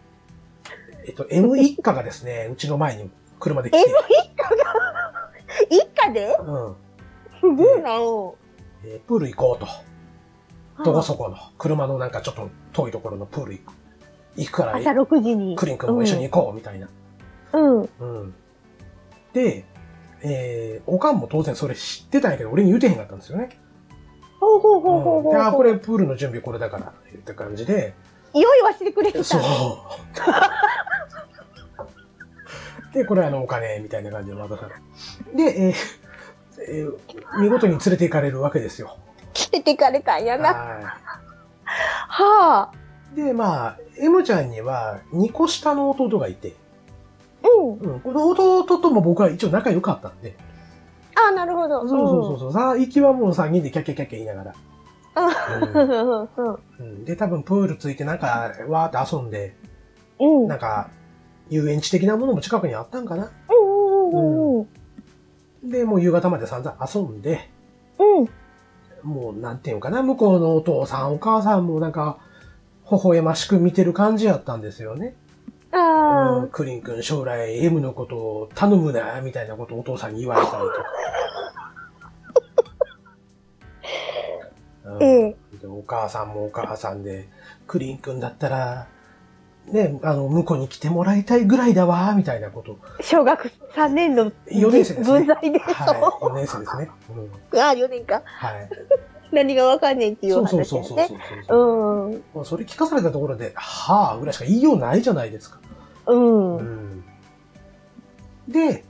[1.08, 4.74] えっと、M 一家がですね、 うちの前に車で来 M て、一家が？
[5.70, 6.36] 一家で？
[6.38, 6.76] うん、
[7.40, 8.32] すげえな、うん。
[8.84, 10.84] えープール行こうと。
[10.84, 13.72] どこそこの、車のなんかちょっと遠いところのプール行く。
[14.36, 15.56] 行くから、朝6時に。
[15.56, 16.88] クリン君も一緒に行こう、みたいな。
[17.54, 17.80] うん。
[17.80, 18.34] うん。
[19.32, 19.64] で、
[20.22, 23.48] えー、おかんも当然それ知ってたんやけど、俺に言うてへんかったんですよね。
[24.38, 25.32] ほうほうほうほうほう。
[25.32, 27.94] うんで、あ、これプールの準備これだから、言った感じで、
[28.34, 29.24] 用意はしてくれてた。
[29.24, 29.40] そう。
[32.98, 35.74] で、これあのお金、みたいな感じで渡されで、えー
[36.60, 36.96] えー
[37.40, 38.96] 見事に連れて行かれるわけですよ。
[39.52, 40.48] 連れてかれたんやな。
[40.48, 40.98] は
[42.08, 42.72] はあ。
[43.12, 43.16] い。
[43.16, 46.56] で、まあ、M ちゃんには2個下の弟がいて、
[47.44, 47.78] うん。
[47.78, 50.34] うん、この弟とも僕は一応仲良かったんで、
[51.14, 51.86] あ、なるほど。
[51.86, 54.54] そうそうそうそう、さあ、行きはもう3人でキャッキャキャッキャ言いながら。
[56.40, 56.58] うん。
[56.78, 59.54] うん、で、多分プールついてなんか、わーって遊んで、
[60.18, 60.48] うん。
[60.48, 60.90] なんか、
[61.50, 63.30] 遊園地的なものも近くにあったんかな。
[63.50, 64.66] う
[65.66, 65.70] ん。
[65.70, 67.48] で、もう夕方まで散々遊んで、
[67.98, 68.28] うん。
[69.02, 72.18] もうなんていうのかな、向こうのお父さん、お母さんもなんか、
[72.90, 75.14] 微笑ましく見てる感じやったんですよね。
[75.72, 80.74] うん、あクリン君将来 M のことを頼むな、みたいなことをお父さんに言われたりとか。
[84.84, 84.98] うんあ。
[85.00, 85.36] ええ。
[85.60, 87.28] でお母さんもお母さんで、
[87.66, 88.86] クリン君だったら、
[89.72, 92.78] ね、あの、向こうに来てもらいたいぐらいだわ、みたいなことを。
[93.00, 95.20] 小学3年の4年生ですね。
[95.20, 95.92] 文在で、はい、そ
[96.26, 96.90] 4年生ですね。
[97.10, 97.30] うん、う。
[97.60, 98.22] あ、4年か。
[98.24, 98.68] はい。
[99.30, 100.84] 何がわかんねんっていうそう話そうそう。
[100.84, 102.08] そうそうそう。
[102.08, 102.24] うん。
[102.34, 105.58] まあそれ聞かされたところで、はあ、ぐらいしか言いようないじゃないですか。
[106.06, 106.56] うん。
[106.56, 106.64] ううん。
[106.64, 107.04] ん。
[108.48, 108.84] で、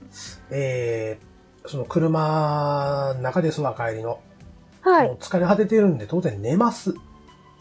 [0.49, 4.19] えー、その車の中ですわ、帰りの。
[4.81, 5.17] はい。
[5.19, 6.95] 疲れ果ててるんで当然寝ます。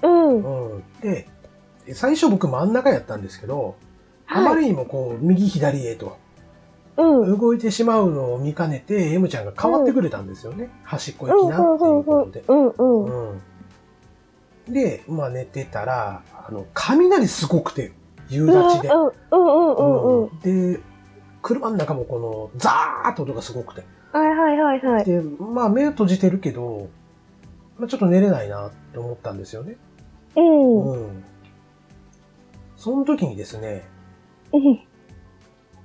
[0.02, 0.74] うん。
[0.74, 0.84] うん。
[1.00, 1.26] で、
[1.94, 3.76] 最初僕真ん中やったんですけど、
[4.26, 4.62] あまはい。
[4.62, 6.18] りにもこう、右左へと
[6.98, 7.38] うん。
[7.38, 10.68] 動いてしまうのを見かねて、M ちゃんが変わってくれたんですよね。
[10.82, 12.44] 端っこ行きなっていうことで。
[12.48, 13.30] うんうん。
[13.30, 14.72] うん。
[14.72, 17.92] で、まあ寝てたら、あの、雷すごくて、
[18.28, 18.88] 夕立で。
[18.88, 20.22] うんうんうんうんうん。
[20.24, 20.80] うんで、
[21.40, 23.84] 車の中もこの、ザーッと音がすごくて。
[24.12, 25.04] はいはいはいはい。
[25.04, 26.88] で、まあ目閉じてるけど、
[27.78, 29.76] まあちょっと寝れないなって思ったんですよね。
[30.36, 30.92] うん。
[30.92, 31.24] うん。
[32.78, 33.84] その時にですね、
[34.52, 34.80] うん。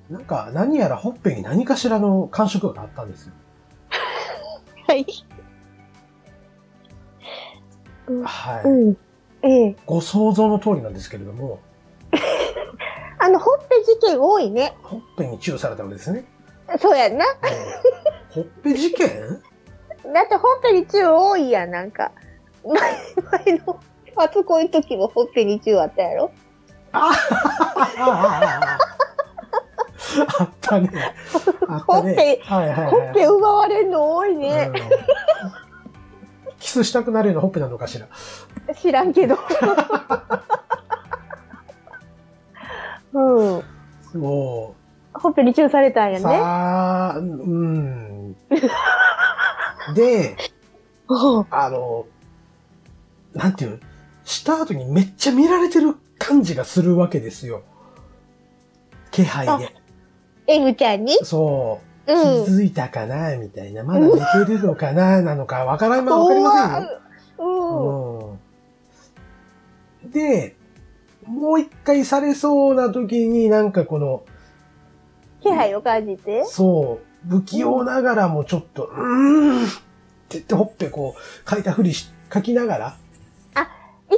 [0.10, 3.34] なんか何やらほっぺに何かしらの感触があったんですよ。
[4.88, 5.06] はい。
[8.24, 8.64] はい。
[8.64, 8.98] うん。
[9.42, 9.76] ええ。
[9.88, 11.60] ご想像の通りなんですけれども、
[13.18, 14.76] あの、ほっぺ事件多いね。
[14.84, 16.26] ほっぺにチューされたわけですね。
[16.80, 17.26] そうやんな。
[17.26, 17.34] うん
[18.30, 19.10] ほっぺ事件？
[20.14, 22.12] だってほっぺにチュー多いやん、なんか。
[22.64, 23.80] 前、前の
[24.16, 26.32] 初恋の時もほっぺにチューあったやろ
[26.94, 27.14] ああ
[27.84, 28.48] ったね。
[30.38, 30.90] あったね。
[31.88, 32.92] ほっぺはいはいはい。
[32.92, 34.72] ほっぺ奪われんの多いね。
[34.74, 35.34] うん
[36.60, 38.08] キスしたくなるようなほっぺなのかしら。
[38.74, 39.38] 知らんけど。
[43.12, 43.20] う
[44.16, 44.22] ん。
[44.22, 44.76] も
[45.14, 46.24] ほっぺにチューされたんう、やね。
[46.24, 48.34] さあ、うん。
[49.94, 50.38] で、
[51.10, 52.06] うんあの、
[53.34, 53.78] なんていうの？
[54.24, 57.64] した後にめっちゃ見られてる感じがするわけですよ。
[59.12, 59.76] 気配で。
[60.48, 61.14] M ちゃんに？
[61.24, 62.08] そう。
[62.08, 62.44] 気うん。
[62.44, 63.84] づいたかなみたいな。
[63.84, 65.22] まだ寝てるのかな？
[65.22, 66.90] なのかわからん、まあわかりませんよ。
[67.40, 68.30] うん。
[68.32, 68.34] う
[70.08, 70.12] ん。
[70.12, 70.56] で、
[71.26, 74.26] もう一回されそうな時になんかこの、
[75.42, 76.44] 気配を感じて？
[76.46, 79.74] そう、不器用ながらもちょっと、うーんって
[80.32, 82.98] 言ってほっぺこう、書いたふりし、書きながら、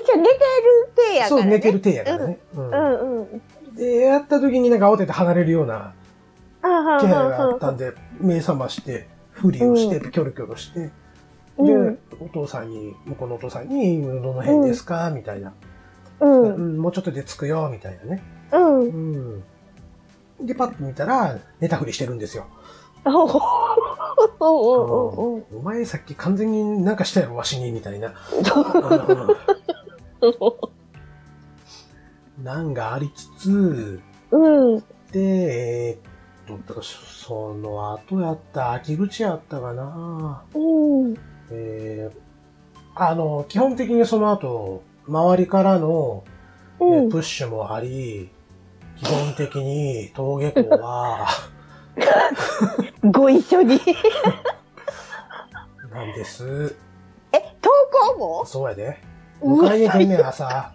[0.03, 0.39] 一応寝てる
[0.95, 1.41] 手やからね。
[1.41, 2.39] そう寝てる手やからね。
[2.55, 3.41] うんうんうん。
[3.75, 5.93] で、やった時になんか慌てて離れるような
[6.61, 10.91] 気配があったんで、目覚まして、ふりをして、キョロキョロして、
[11.57, 15.53] で、うんお父さんに、向こうのお父さんに、どの辺ですか、みたいな。
[16.19, 16.27] う
[16.57, 16.77] ん。
[16.77, 18.23] もうちょっとで着くよ、みたいなね。
[18.51, 18.79] うん。
[18.79, 20.45] うん。
[20.45, 22.45] で、パッと見たら、寝たふりしてるんですよ。
[24.39, 28.13] お前さっき完全になんかしたやろ、わしに、みたいな。
[30.21, 30.71] お
[32.41, 34.01] なんがありつつ、
[34.31, 34.83] うん。
[35.11, 40.43] で、えーっと、その後やった、秋口やったかな。
[40.53, 41.15] うん。
[41.51, 42.25] えー
[42.97, 46.23] あの、基本的にその後、周りからの、
[46.79, 47.09] えーうん。
[47.09, 48.29] プッシュもあり、
[48.97, 51.27] 基本的に登下校は、
[53.11, 53.81] ご一緒に。
[55.91, 56.75] なんです。
[57.33, 57.69] え、投
[58.13, 58.45] 稿も？
[58.45, 58.97] そうやで。
[59.41, 60.73] う迎えに来んねん、朝。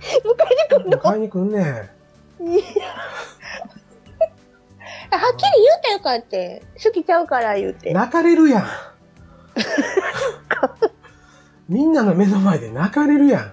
[0.00, 0.98] 迎えに来んの？
[0.98, 1.62] 迎えに来んねん。
[1.62, 2.86] いや。
[5.10, 6.62] はっきり言うたよかって。
[6.82, 7.92] 好きちゃうから言うて。
[7.92, 8.66] 泣かれるやん。
[11.68, 13.52] みんなの目の前で泣かれるやん。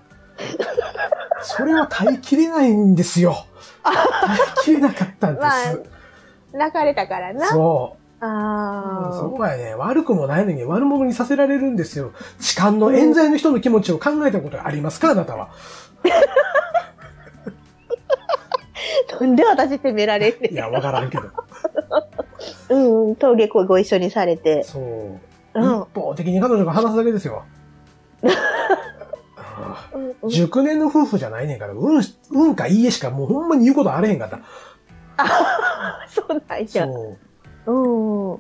[1.42, 3.36] それは耐えきれないんですよ。
[3.84, 5.44] 耐えきれなかったんです。
[5.44, 5.76] まあ
[6.54, 7.48] 泣かれたからな。
[7.48, 8.05] そう。
[8.26, 9.14] ああ。
[9.14, 9.76] そうやね。
[9.76, 12.12] 悪くもないのに悪者にさせられるんですよ。
[12.40, 15.12] 痴漢の冤罪の人の気持ちを考えたことがありますか？
[15.12, 15.50] あなたは。
[19.20, 20.54] なんで私責められんねん。
[20.54, 21.24] いや、わからんけど。
[22.70, 24.64] うん、登下校ご一緒にされて。
[24.64, 24.84] そう。
[25.54, 25.82] うん。
[25.82, 27.44] 一方的に彼女が話すだけですよ。
[30.28, 32.02] 熟年の夫婦じゃないねんから、うん、
[32.32, 34.42] うんかいいえしかもうほんまに言うことあれへんかった。
[36.10, 36.68] そうなんや。
[36.68, 37.18] そう。
[37.66, 38.32] うん。
[38.34, 38.40] うん。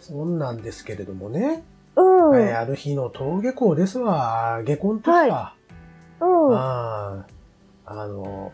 [0.00, 1.62] そんなんですけれどもね。
[1.96, 4.62] えーある日の登下校ですわ。
[4.64, 5.54] 下校の時か。
[6.20, 6.54] うん。
[6.56, 7.26] あ
[7.86, 8.52] あ、あの、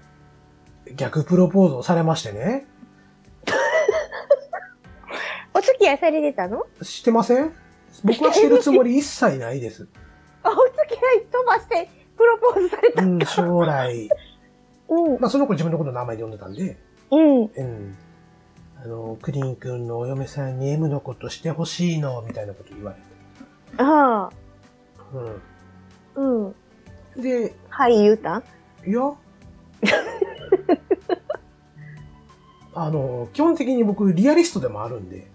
[0.96, 2.66] 逆プロポーズをされましてね。
[5.54, 6.64] お付き合いされてたの？
[6.82, 7.52] してません？
[8.04, 9.88] 僕はしてるつもり一切ないです。
[10.42, 13.02] あ、お付き合い飛ばして、プロポーズされた。
[13.02, 14.08] うん、将来。
[14.88, 15.20] うん。
[15.20, 16.76] まあ、その子自分のことの名前で呼んでたんで、
[17.10, 17.44] うん。
[17.44, 17.96] うん。
[18.82, 23.02] あの、クリン君のお嫁さんに M のことしてほしいの、みたいなこと言われて。
[23.82, 24.30] ああ。
[26.16, 26.48] ううん。
[26.48, 26.54] ん。
[27.22, 28.38] で、はい、言うた？
[28.38, 28.42] ん
[28.86, 29.12] いや。
[32.74, 35.30] あの、基本的に僕、リアリストでもあるんで、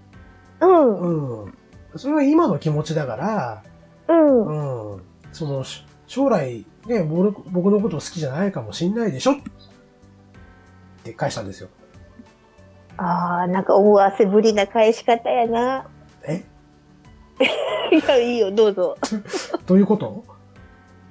[0.61, 1.43] うん。
[1.43, 1.53] うん。
[1.97, 3.63] それは今の気持ちだから、
[4.07, 4.93] うん。
[4.93, 5.01] うん。
[5.31, 9.35] その、し将来、ね、僕僕のこと好きじゃないかもしんないでしょっ
[11.03, 11.69] て返したんですよ。
[12.97, 15.85] ああ、なんか思わせぶりな返し方やな。
[16.27, 16.43] え？
[17.95, 18.97] いや、いいよ、どうぞ。
[19.67, 20.23] どういうこと？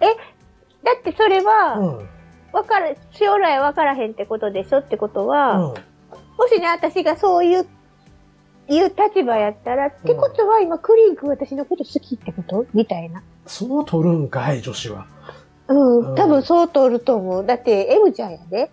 [0.01, 1.81] だってそれうは、ん。
[1.81, 2.09] うん。
[2.53, 5.75] わかる、将来わからへんってことでしょってことは、も
[6.49, 7.67] しね、私がそういう、
[8.69, 12.65] いう立場やったら、ってことは今、クリン君私のこと好きってこと？
[12.75, 13.23] みたいな。
[13.47, 15.07] そう取るんかい、女子は。
[15.69, 17.47] うん、うん多分そう通ると思う。
[17.47, 18.71] だって、M ちゃんやで。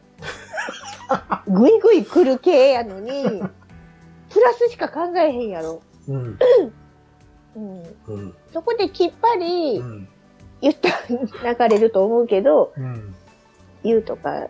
[1.47, 3.41] ぐいぐい来る系やのに、
[4.30, 5.82] プラスしか考えへんやろ。
[6.07, 6.38] うん。
[7.55, 7.84] うん。
[8.07, 8.36] うん。
[8.53, 10.07] そこできっぱうりん。
[10.61, 10.89] 言った
[11.43, 13.15] ら流れると思うけど、うん。
[13.84, 14.47] 言うとか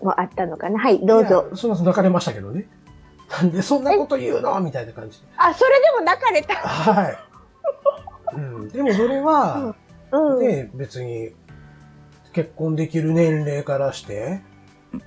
[0.00, 0.78] もあったのかな。
[0.78, 1.46] はい、どうぞ。
[1.48, 1.56] いや。
[1.56, 2.68] その泣かれましたけどね。
[3.30, 4.60] なんでそんなこと言うの？
[4.60, 5.26] みたいな感じで。
[5.36, 6.54] あ、それでも泣かれた。
[6.54, 7.18] はい。
[8.34, 8.68] うん。
[8.68, 9.74] でもそれは、
[10.12, 10.46] うん。
[10.46, 11.32] ね、別に、
[12.32, 14.40] 結婚できる年齢からして、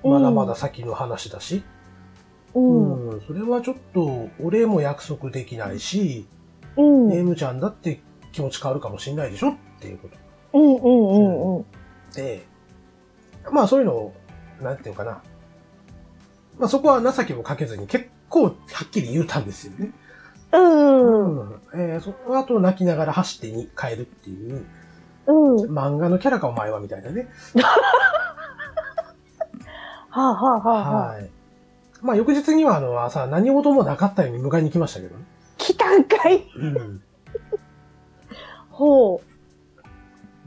[0.03, 1.63] まだまだ先の話だし、
[2.53, 3.09] うん。
[3.09, 6.25] うん、それはちょっと、俺も約束できないし、
[6.77, 7.09] うん。
[7.09, 10.17] ネームちゃんだって気持ち変わるかもしれないでしょっていうこと
[10.57, 11.65] うんうんうんうん。
[12.13, 12.45] で、
[13.51, 14.13] まあそういうのを、
[14.61, 15.21] なんていうのかな。
[16.57, 18.51] まあそこは情けもかけずに結構は
[18.85, 19.91] っきり言うたんですよね。
[20.53, 21.39] うん。
[21.39, 21.61] うん。
[21.73, 24.65] えーその後泣きながら走ってに帰るっていう、
[25.27, 25.71] うん。
[25.71, 27.27] 漫画のキャラかお前はみたいなね。
[30.15, 31.29] はあ、はあはあはあ、はい。
[32.01, 35.25] まあ翌日にはあの朝何事もなかったように迎えに来ましたけどね。
[35.57, 36.47] 来たんかい。
[36.55, 37.01] うん。
[38.69, 39.21] ほ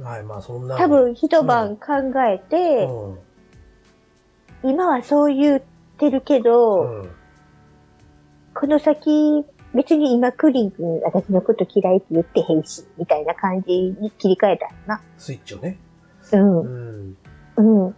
[0.01, 0.03] う。
[0.03, 0.79] はい、まあそんな。
[0.79, 1.93] 多分一晩考
[2.23, 2.87] えて、
[4.63, 4.71] うん。
[4.71, 5.63] 今はそう言っ
[5.99, 7.11] てるけど、うん。
[8.55, 9.45] この先、
[9.75, 15.03] 別に今クリン君私のこと嫌いって言ってへんし、みたいな感じに切り替えたんな。
[15.19, 15.79] スイッチをね。
[16.33, 16.61] うん。
[16.61, 17.17] うん。
[17.57, 17.97] うん。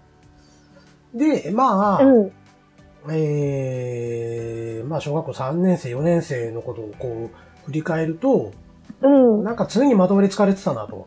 [1.14, 1.18] うん。
[1.18, 2.32] で、まあ、うん。
[3.10, 8.52] えー、まあ小学校3年生、4年生のことをこう、振り返ると、
[9.00, 9.44] うん。
[9.44, 11.06] なんか常にまとわりつかれてたなと。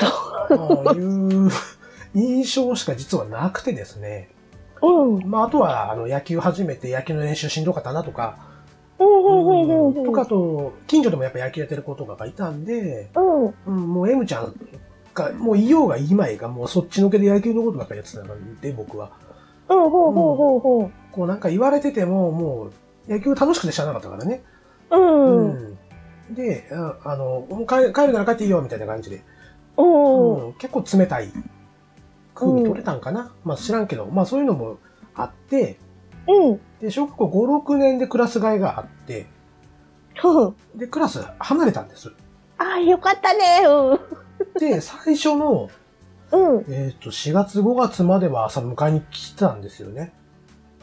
[0.00, 0.48] あ
[0.86, 1.50] あいう
[2.14, 4.30] 印象しか実はなくてですね。
[4.82, 5.28] うん。
[5.28, 8.38] まああとは、あの、野球始めて野球の練習しんどかったなとか、
[8.98, 10.04] うんうんうんうん。
[10.04, 13.54] とかと、近所でもやっぱ野球やってる子とかがいたんで、うん。
[13.66, 14.54] うん、もう M ちゃん
[15.14, 19.10] が、もういようがいいまいが、もうそっちのけで野球のことばっかりやってたんで、僕は。
[19.68, 22.70] うん、ほうほうほうほこうなんか言われてても、も
[23.08, 24.42] う野球楽しくてしゃあなかったからね。
[24.90, 24.96] う。
[24.96, 25.68] うん。
[25.68, 25.78] うん
[26.30, 29.22] で、ああの、もう帰帰るなら帰っていいよ、みたいな感じで。
[29.76, 30.46] うん。
[30.46, 31.30] うん結構冷たい
[32.34, 34.78] 空に取れたんかな、まあ知らんけど、まあそういうのも
[35.14, 35.78] あって、
[36.26, 36.60] うん。
[36.80, 39.26] で、小学校5、6年でクラス替えがあって、
[40.22, 40.78] うん。
[40.78, 42.12] で、クラス離れたんです。
[42.58, 43.62] ああ、よかったね。
[43.66, 44.58] うん。
[44.58, 45.68] で、最初の、
[46.34, 46.64] うん。
[46.72, 50.12] えっ、と、4月5月までは朝迎えに来てたんですよね。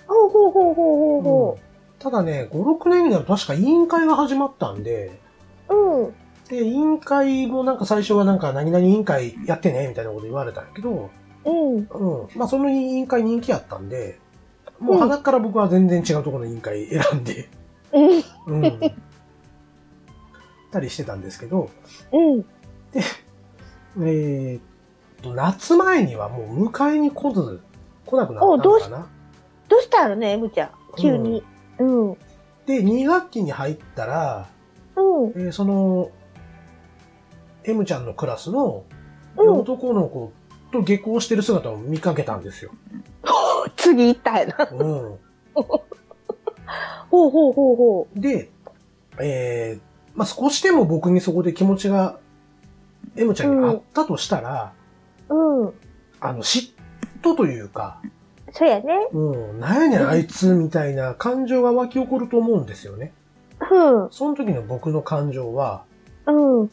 [0.08, 1.60] ほうほうほうほうほうほ
[2.00, 5.20] ただね、5、6年になると確か委員会が始まったんで、
[5.70, 5.76] う。
[5.76, 6.14] うん。
[6.50, 11.10] で、委員会もなんか最初はなんか何々委員会やってね、みたいなこと言われたんやけど、
[11.46, 11.76] うん。
[11.76, 12.28] うん。
[12.36, 14.20] まあその委員会人気やったんで、
[14.80, 17.50] もう鼻から僕は全然違うところの委員会選んで、
[18.48, 18.64] うん。
[18.64, 18.80] うん。
[20.72, 21.70] たりしてたんですけど、
[22.12, 22.46] うん。
[24.06, 24.71] えーっと、
[25.24, 27.62] 夏前にはもう迎えに来ず、
[28.06, 29.08] 来なくなったのかな？
[29.70, 30.70] どうしたのね、M ちゃん。
[30.98, 31.44] 急に。
[31.80, 32.10] うん。
[32.10, 32.18] うん。
[32.66, 34.50] で、2学期に入ったら、
[34.96, 36.12] えーその、
[37.64, 38.84] M ちゃんのクラスの
[39.38, 40.34] うん男の子
[40.72, 42.72] と下校してる姿を見かけたんですよ。
[43.78, 44.70] 次行ったやな。
[44.72, 45.20] うん。
[47.10, 48.50] ほうほうほうほで、
[49.20, 49.82] えー
[50.16, 52.18] まあ、少しでも僕にそこで気持ちが
[53.16, 54.74] M ちゃんにあったとしたら、
[55.32, 55.36] う。
[55.36, 55.74] うん。
[56.20, 56.74] あの、嫉
[57.22, 58.02] 妬というか、
[58.54, 59.08] そうやね。
[59.14, 63.14] うん、なんやねんあいつみたいな感情が湧き起こると思うんですよね。
[63.72, 64.12] うん。
[64.12, 65.86] その時の僕の感情は、
[66.28, 66.72] うん。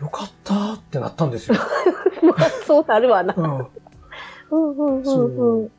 [0.00, 1.56] よかったーってなったんですよ。
[2.22, 3.34] まあ、そうなるわな。
[3.36, 3.68] うん、っ
[4.50, 5.70] うんうんうんうん。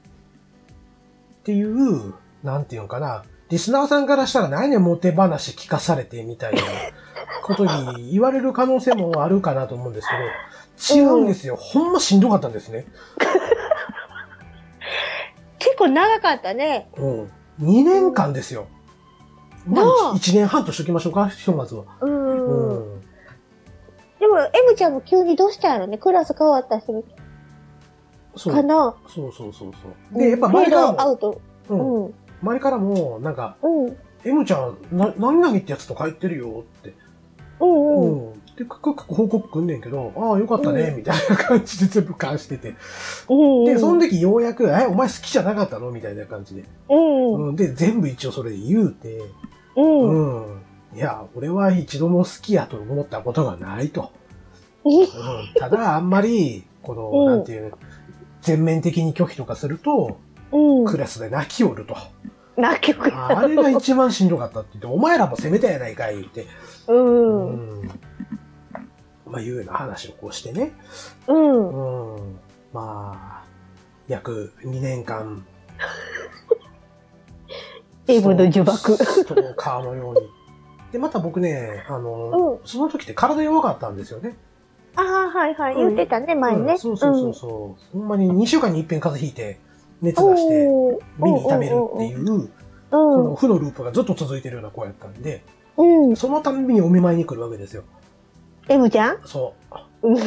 [1.43, 2.13] ていう、
[2.43, 6.61] なんていうのかな、リスナーさんからしたら何やねんモテ話聞かされてみたいな
[7.43, 10.19] ことに言われる可能性もあるかなと思うんですけど、
[10.95, 11.55] 違うんですよ。
[11.55, 12.85] ほんましんどかったんですね。
[15.59, 16.89] 結構長かったね。
[16.97, 17.23] うん。
[17.61, 18.67] 2年間ですよ。
[19.65, 21.83] まあなあ、1年半としときましょうか、ひとまずは。
[22.01, 22.07] う。
[22.07, 23.01] うんん。
[24.19, 25.97] でも、M ちゃんも急にどうしたんやろね？
[25.97, 27.03] クラス変わった人
[28.35, 28.53] そう。
[28.53, 28.95] かな？
[29.07, 30.17] そうそうそうそう。
[30.17, 31.41] で、やっぱ周りフェードからも、アウト。
[31.69, 31.75] う。
[31.75, 32.13] うんん。
[32.43, 33.97] 周りからも、なんか、うん。
[34.23, 36.93] M ちゃん、な、何々ってやつと帰ってるよって。
[37.59, 37.73] うんう
[38.05, 38.29] ん。
[38.29, 38.36] うん。
[38.57, 42.75] で、くくく報告くんねんけど、ああ、よかったね、みたいな感じで全部返してて。
[43.29, 43.65] うん。
[43.65, 45.91] で、その時ようやく、え、お前好きじゃなかったの？
[45.91, 46.63] みたいな感じで。
[46.89, 47.49] うん。
[47.49, 47.55] うん。
[47.55, 49.21] で、全部一応それで言うて、
[49.75, 50.45] うん。
[50.45, 50.61] うん。
[50.95, 54.11] いや、俺は一度も好きやと思ったことがないと。
[54.83, 55.07] うん、
[55.55, 57.73] ただ、あんまり、この、うんなんていう、
[58.41, 60.17] 全面的に拒否とかすると、
[60.51, 60.85] うん。
[60.85, 61.95] クラスで泣きおると。
[62.55, 66.47] 泣きくあれが一番しんどかったって言って、お前らも責めたやないかい、言って。
[66.87, 67.81] うん。
[67.81, 67.91] うん。
[69.29, 70.73] まあ、いうような話をこうしてね。
[71.27, 72.15] うん。
[72.15, 72.39] うん。
[72.73, 73.45] まあ、
[74.07, 75.45] 約2年間。
[78.07, 80.21] M の呪縛ストーカーのように。
[80.91, 84.37] で、また僕ね、あの、その時って体弱かったんですよね。
[84.95, 85.75] ああ、はいはい。
[85.75, 86.73] 言ってたね、前ね。
[86.73, 87.99] うんそうそうそうそう。
[87.99, 89.59] ほんまに2週間に一遍風邪ひいて、
[90.01, 92.47] 熱出して、おー耳痛めるっていう、うん。
[92.89, 95.43] この負のループがずっと続いてるような子やったんで、
[95.75, 96.15] うん。
[96.15, 97.83] そのたんびにお見舞いに来るわけですよ。
[98.69, 99.19] M ちゃん？
[99.25, 99.53] そ
[100.01, 100.09] う。
[100.09, 100.17] うん。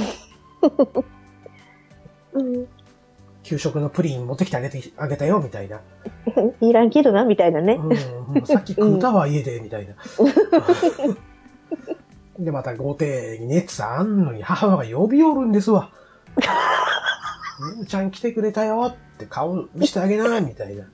[2.33, 2.69] うん。
[3.43, 5.81] 給食のプリン持ってきてあげて、あげたよ、みたいな。
[6.61, 7.75] いらんけどな、みたいなね。
[7.75, 7.91] うん
[8.37, 9.95] うん、さっき食うたわ、家で、みたいな。
[12.39, 15.91] で、また豪邸に熱あんのに母親が呼び寄るんですわ。
[17.79, 20.85] ねちゃん来てくれたよって顔見せてあげな、みたいな。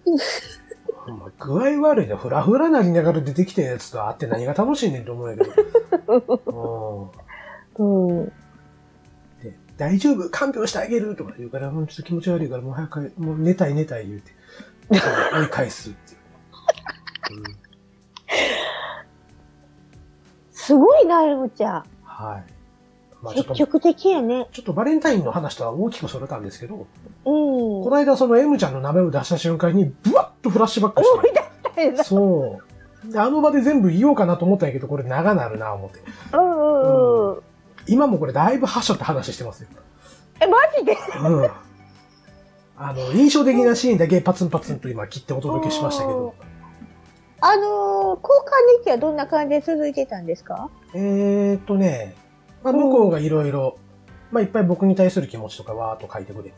[1.07, 7.11] ま具合悪いな、ふらふらなりながら出てきたやつと会って何が楽しいねんと思うんやけど。
[7.13, 7.26] うん
[7.79, 8.27] うん。
[9.43, 14.33] で大丈夫看病してあげるとか言うから、もうちょっと気持ち悪いから、もう早く帰、もう寝たい寝たい言うて、
[14.91, 16.16] 追い返すってい
[17.39, 17.41] う。
[17.41, 17.66] うん
[20.66, 21.85] すごいな、M ちゃん。
[22.03, 22.53] はい。
[23.22, 24.49] まあちょっと、積極的やね。
[24.51, 26.85] ちょっとバレンタインの話とは大きくそれたんですけど、うん。
[27.24, 32.05] この間その M ちゃんの名前を出した瞬間に、ブワッとフラッシュバック思いして、出したよな。
[32.05, 32.61] そ
[33.07, 33.12] う。
[33.12, 36.01] であの場で全部言おうかなと思ったんやけど、これ長なるな、思って。
[36.33, 37.43] うんうんうん。
[37.87, 39.68] 今もこれだいぶはしょって話してますよ。
[40.41, 40.97] え、マジで？
[41.22, 41.51] うん。
[42.78, 46.34] あの、印象的なシーンだけパツンパツンと今切ってお届けしましたけど、
[47.41, 50.68] あのー、交換日記はどんな感じで続いてたんですか？
[50.95, 52.14] えーっとね、
[52.62, 53.78] まあ、向こうがいろいろ、
[54.30, 56.55] まあ、いっぱい僕に対する気持ちとかわーっと書いてくれて。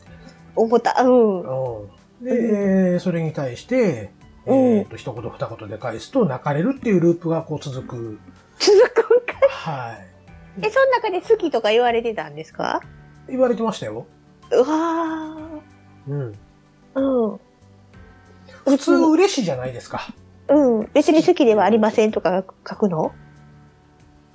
[0.55, 0.95] 思った。
[1.03, 1.41] うん。
[1.41, 1.87] うん。
[2.21, 4.11] で、えーそれに対して、
[4.45, 8.19] うんえっ、と、一言二言で返すと泣かれるっていうループがこう続く。
[8.57, 10.07] 続くんかはい。
[10.61, 12.81] え、その中で好きとか言われてたんですか？
[13.27, 14.05] 言われてましたよ。
[14.51, 15.37] うわ
[16.07, 16.31] うん。
[16.31, 16.35] ー。
[16.95, 17.39] うん。
[18.65, 20.01] 普通嬉しいじゃないですか。
[20.47, 20.89] うん。
[20.93, 23.13] 別に好きではありませんとか書くの？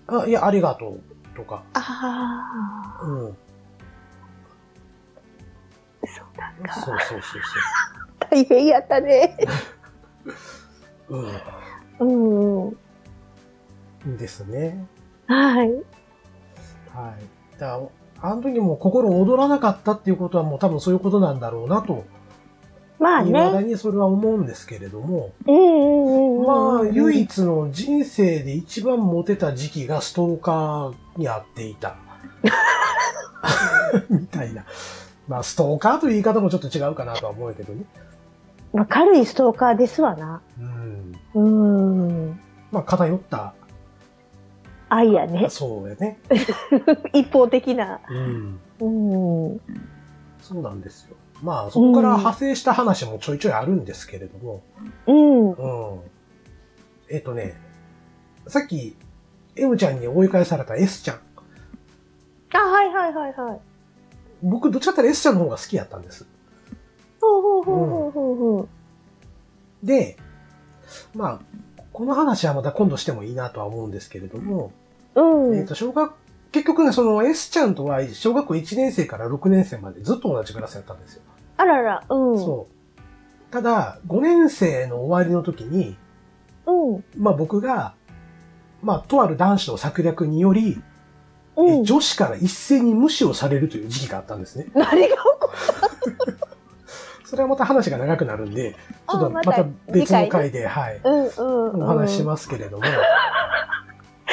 [0.07, 1.01] あ、いや、ありがとう
[1.37, 1.65] とか。
[1.75, 3.29] あうん。
[3.29, 3.33] あ、
[6.07, 6.75] そうなんか。
[6.75, 7.43] そうそうそう
[8.31, 9.37] 大変やったね。
[11.09, 11.27] そう。
[12.01, 12.69] うん。
[12.69, 14.17] うん。
[14.17, 14.87] ですね。
[15.27, 15.71] はい。
[16.95, 17.59] はい。
[17.59, 17.81] だ
[18.21, 22.05] あの時も心躍らなかったっていうことはもう多分そういうことなんだろうなと、
[22.99, 23.65] まあ未だね。
[23.65, 26.47] にそれは思うんですけれども、うんうんうんうん。
[26.47, 31.97] まあ、唯一の人生で一番モテた時期がストーカーにあっていた。
[34.09, 34.65] みたいな。
[35.29, 37.85] まあ、ストーカーという言い方もちょっと違うかなとは思うけどね。
[38.73, 40.43] まあ、軽いストーカーですわな。
[40.59, 41.15] うん。
[41.35, 42.41] うん。
[42.71, 43.55] まあ、偏った、
[44.95, 45.49] 愛やね。
[45.51, 46.19] そうやね。
[47.13, 48.01] 一方的な。
[48.09, 48.61] うん。
[48.81, 49.61] うん。
[50.41, 51.17] そうなんですよ。
[51.43, 54.63] まあ、そこから派生した話もちょいちょいあるんですけれども、
[55.07, 55.51] うん。
[55.53, 56.01] うん。
[57.11, 57.55] えっ、とね、
[58.47, 58.97] さっき、
[59.57, 61.19] M ちゃんに追い返された S ちゃん。
[62.55, 63.61] あ、はいはいはいはい。
[64.43, 66.27] 僕、どっちかって言ったら S ちゃんの方が好きやったんです。
[67.21, 68.69] ほうほうほうほうほうほ
[69.83, 69.87] う。
[69.87, 70.17] で、
[71.15, 71.41] まあ、
[71.93, 74.73] この話はまた今度してもいいなとは思うんですけれども、
[75.15, 75.57] うん。
[75.57, 76.13] えっ、と、小学、
[76.53, 81.23] 結局ね、その S ちゃんとは小学校1年生から6年生までずっと同じクラスやったんですよ。
[81.57, 82.39] あらら、うん。
[82.39, 83.53] そう。
[83.53, 85.97] ただ、5年生の終わりの時に、
[86.67, 87.05] うん。
[87.17, 87.95] まあ僕が、
[88.83, 90.83] まあ、とある男子の策略により、
[91.57, 91.69] うん。
[91.81, 94.67] え女子から一斉に無視をされるという時期があったんですね。
[94.75, 95.51] 何が起こ
[97.25, 98.73] それはまた話が長くなるんで、
[99.09, 101.83] ちょっとあまた別の回で、はい、うんうんうん。
[101.83, 102.85] お話ししますけれども、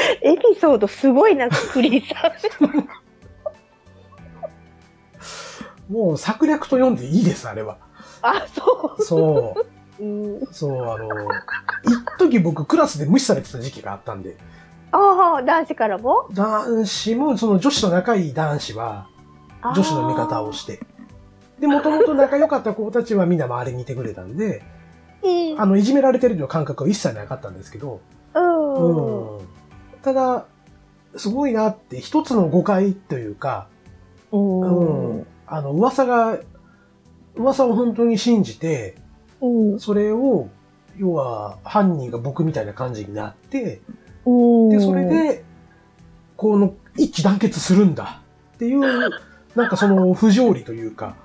[0.21, 2.31] エピソードすごいな、クリーさ
[2.65, 2.87] ん。
[5.93, 7.77] もう策略と読んでいいです、あれは。
[8.21, 9.55] あ、そそ
[9.99, 10.03] う。
[10.03, 10.03] う。
[10.03, 10.47] うん。
[10.51, 11.07] そう、あの、
[11.83, 14.37] 一時僕クラスで無視されてた時期があったんで、
[14.93, 16.27] ああ、男子からも？
[16.33, 19.07] 男子も、その女子と仲いい男子は、
[19.63, 20.79] 女子の味方をして、
[21.59, 24.63] で、もともと仲良かった子たちはみんな周りにいてくれたんで。
[25.57, 28.01] あの、いじめられてるという感覚は一切なかったんですけど、
[28.33, 29.39] うん。
[30.01, 30.13] うん。
[30.13, 30.45] ただ、
[31.15, 33.67] すごいなって、一つの誤解というか、
[34.31, 35.17] うん。
[35.17, 35.27] うん。
[35.47, 36.39] あの、噂が、
[37.35, 38.95] 噂を本当に信じて、
[39.41, 39.79] うん。
[39.79, 40.49] それを、
[40.97, 43.81] 要は、犯人が僕みたいな感じになって、
[44.25, 44.31] う
[44.67, 44.69] ん。
[44.69, 45.43] で、それ、で、
[46.37, 48.21] この、一致団結するんだ
[48.55, 48.81] っていう、
[49.55, 51.15] なんかその不条理というか、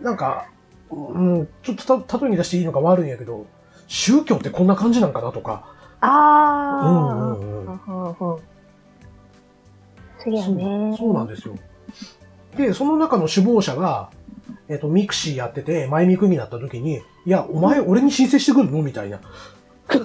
[0.00, 0.48] なんか、
[0.90, 3.46] うん、ちょっとた、例えに出していいのか悪いんやけど、
[3.86, 6.86] 宗教ってこんな感じなんかなとか、ああ。
[6.86, 8.14] うんうんうん。
[8.18, 8.40] そ
[10.30, 10.96] うやそうね。
[10.96, 11.56] そうなんですよ。
[12.56, 14.10] で、その中の首謀者が、
[14.68, 18.82] えっ、と、ミクシーやってて、マイミクになった時に、いや、お前俺に申請してくるの？
[18.82, 19.20] みたいな。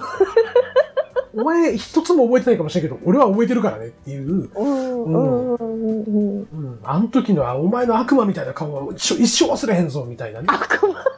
[1.36, 6.38] お前一つも覚えてないかもしれんけど、俺は覚えてるからねっていう、うんうんうんうん。
[6.40, 10.46] うん、あの時のはお前の悪魔みたいな顔は一生一生忘れへんぞ、みたいなね。
[10.48, 11.13] 悪魔。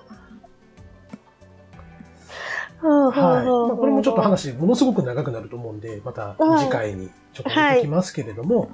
[2.83, 3.47] はい。
[3.47, 8.71] はまあ、これもちょっと話、ものすごく長くなると思うんで、また次回にちょっと出てきますけれども、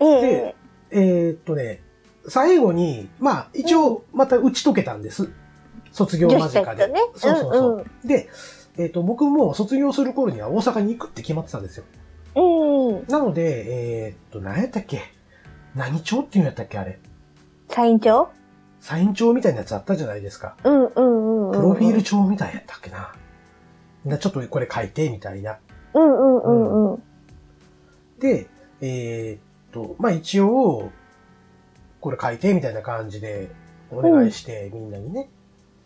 [0.00, 0.54] えで
[0.90, 0.98] え。
[1.02, 1.82] えーっとね、
[2.28, 5.30] 最後に、まあ、一応、また打ち解けたんです。
[5.92, 6.88] 卒業間近で。
[6.88, 7.72] ねそうそうそう。
[7.74, 8.28] うんうで、
[8.76, 11.84] えーっと、僕も卒業する頃には大阪に行くって決まってたんですよ。
[12.36, 13.06] うん。
[13.08, 15.02] なので、えーっと、何やったっけ？
[15.74, 16.98] 何町っていうんやったっけあれ？
[17.68, 18.28] サイン帳？
[18.80, 20.56] サイン帳みたいなやつあったじゃないですか。
[20.64, 21.52] うんうんうん。
[21.52, 23.12] プロフィール帳みたいやったっけな。
[24.04, 25.58] なちょっとこれ書いて、みたいな。
[25.94, 27.02] うんうんうんうん。
[28.18, 28.46] で、
[28.80, 29.40] えーっ
[29.72, 30.90] と、まあ一応、
[32.00, 33.50] これ書いて、みたいな感じで
[33.90, 35.28] お願いして、みんなにね。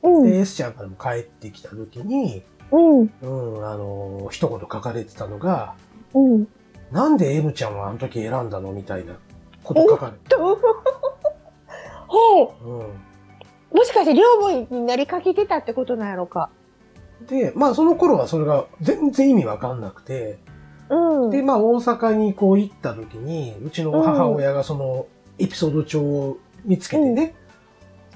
[0.02, 5.74] うんで、S ちゃんからも帰ってきた時に、うんうん、あの、一言書かれてたのが、
[6.12, 6.48] うん。
[6.92, 9.14] なんで M ちゃんはあの時選んだのみたいな
[9.62, 10.28] こと書かれて。
[10.28, 10.58] と、
[12.06, 12.80] ほう
[13.72, 13.76] う。
[13.76, 16.50] もしかして両思いになりかけてたってことなんやろか。
[17.24, 17.26] ん。
[17.26, 20.38] で、まあその頃はそれが全然意味わかんなくて、
[20.88, 21.30] うん。
[21.30, 25.06] で、まあ大阪にこう行った時に、うちの母親がその
[25.38, 27.34] エピソード帳を見つけてね、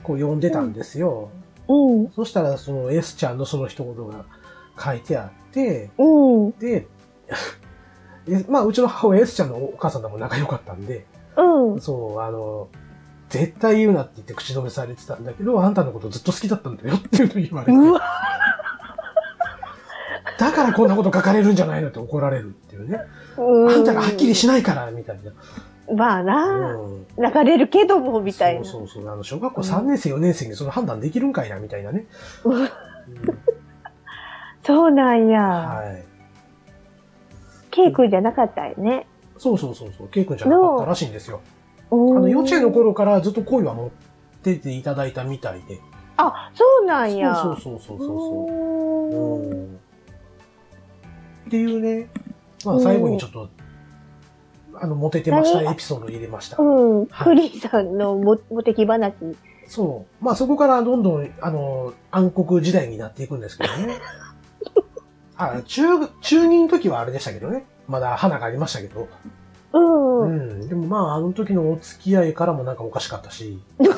[0.03, 1.31] こう読んでたんですよ。
[1.69, 2.11] うん。
[2.13, 4.25] そしたらその S ちゃんのその一言が
[4.83, 6.51] 書いてあって、うん。
[6.53, 6.87] で、
[8.29, 11.07] えまあうちの母親 S ちゃんのお母さんとも仲良かったんで、
[11.37, 11.81] うん。
[11.81, 12.69] そう、あの、
[13.29, 17.73] 絶対言うなって言って口止めされてたんだけど、あんたのことずっと好きだったんだよっていうのを言われて。
[17.73, 18.01] うわ、
[20.39, 23.01] だからこんなこと書かれるんじゃないのって怒られるっていうね。
[23.37, 25.33] うあんたがはっきりしないから、みたいな。
[25.95, 27.07] まあな、うん。
[27.17, 28.65] 流れるけども、みたいな。
[28.65, 29.13] そうそうそう。
[29.13, 32.07] あの、小学校3年生、4年生にその判断できるんかいな、みたいなね。
[32.45, 32.69] うんうん
[34.65, 35.41] そうなんや。
[35.41, 36.05] はい。
[37.71, 39.07] K 君じゃなかったよね。
[39.39, 40.09] そうそうそうそう。
[40.09, 41.41] ケイ君じゃなかったらしいんですよ。
[41.91, 43.91] ああの、幼稚園の頃からずっと恋は持っ
[44.43, 45.81] てていただいたみたいで。
[46.19, 47.35] あ、そうなんや。
[47.35, 48.47] そうそうそうそうそう。
[48.47, 49.79] うーんうん
[51.49, 52.09] っていうね、
[52.65, 53.49] まあ最後にちょっと、
[54.75, 56.63] あの、モテてましたエピソードを入れました。
[56.63, 57.07] うん。
[57.07, 59.15] はいクリさんのモモテキ話。
[59.67, 60.25] そう。
[60.25, 63.99] まあそこからどんどん、あの、暗黒時代になっていくんですけどね。
[65.37, 65.85] あ、中、
[66.21, 67.65] 中二の時はあれでしたけどね。
[67.87, 69.09] まだ花がありましたけど。
[69.73, 70.21] うん。
[70.21, 70.65] ううん。
[70.65, 70.69] ん。
[70.69, 73.59] でもまああの時のお付き合いからもなんかおかしかったし。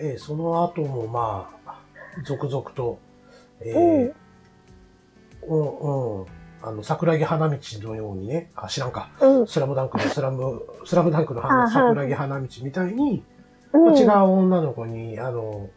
[0.00, 1.80] ええその後もまあ、
[2.24, 2.98] 続々と、
[3.60, 4.14] ええうん、
[5.46, 6.26] うん。
[6.60, 9.10] あの、桜木花道のようにね、あ、知らんか。
[9.20, 9.46] うん。
[9.46, 13.24] スラムダンクのスラム、スラムダンクのあ花はい桜木花道みたいに、
[13.72, 13.96] うん。
[13.96, 15.70] 違う女の子に、あの、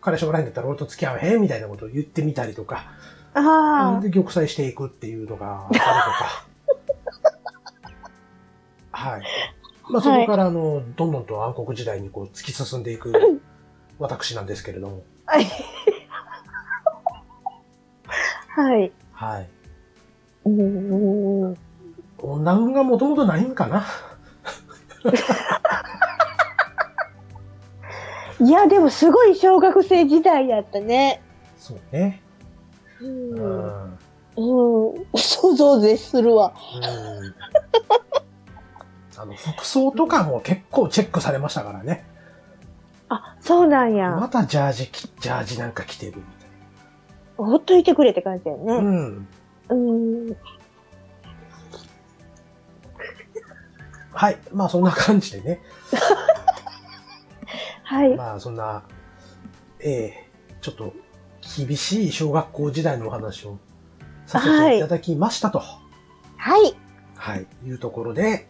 [0.00, 2.84] 彼氏おらへんだったら俺と付き合わへんみたいなことを言ってみたりとか、
[3.34, 6.46] あで、玉砕していくっていうのがあったりとか。
[8.92, 9.22] はい。
[9.90, 13.12] まあそこから、あの、どんどんと暗黒時代にこう突き進んでいく
[13.98, 15.02] 私なんですけれども。
[18.56, 18.60] あ。
[18.60, 18.92] はい。
[19.12, 19.48] はい。
[20.44, 21.48] うん。
[21.48, 21.56] うん
[22.18, 23.84] 女運がもともとないんかな？
[28.40, 31.22] いや、でもすごい小学生時代やったね。
[31.58, 32.22] そうね。
[33.00, 33.04] う。
[33.04, 33.98] うんん。
[34.36, 34.90] うん。
[34.90, 35.04] うん。
[35.16, 36.54] 想像絶するわ。
[39.16, 42.04] あの、服装とかも結構チェックされましたからね。
[43.08, 44.10] あ、そうなんや。
[44.10, 46.22] またジャージき、ジャージなんか着てるみ
[47.36, 48.76] ほっといてくれって感じだよな。
[48.76, 48.90] うね。
[48.90, 49.28] ん。
[49.68, 50.36] うん。
[54.12, 54.38] はい。
[54.52, 55.60] まあそんな感じでね。
[57.82, 58.16] はい。
[58.16, 58.84] まあそんな、
[59.80, 60.30] ええ
[60.60, 60.94] ちょっと
[61.56, 63.58] 厳しい小学校時代のお話を
[64.26, 65.58] させていただきましたと。
[65.58, 66.74] はい。
[67.16, 67.46] はい。
[67.64, 68.48] いうところで、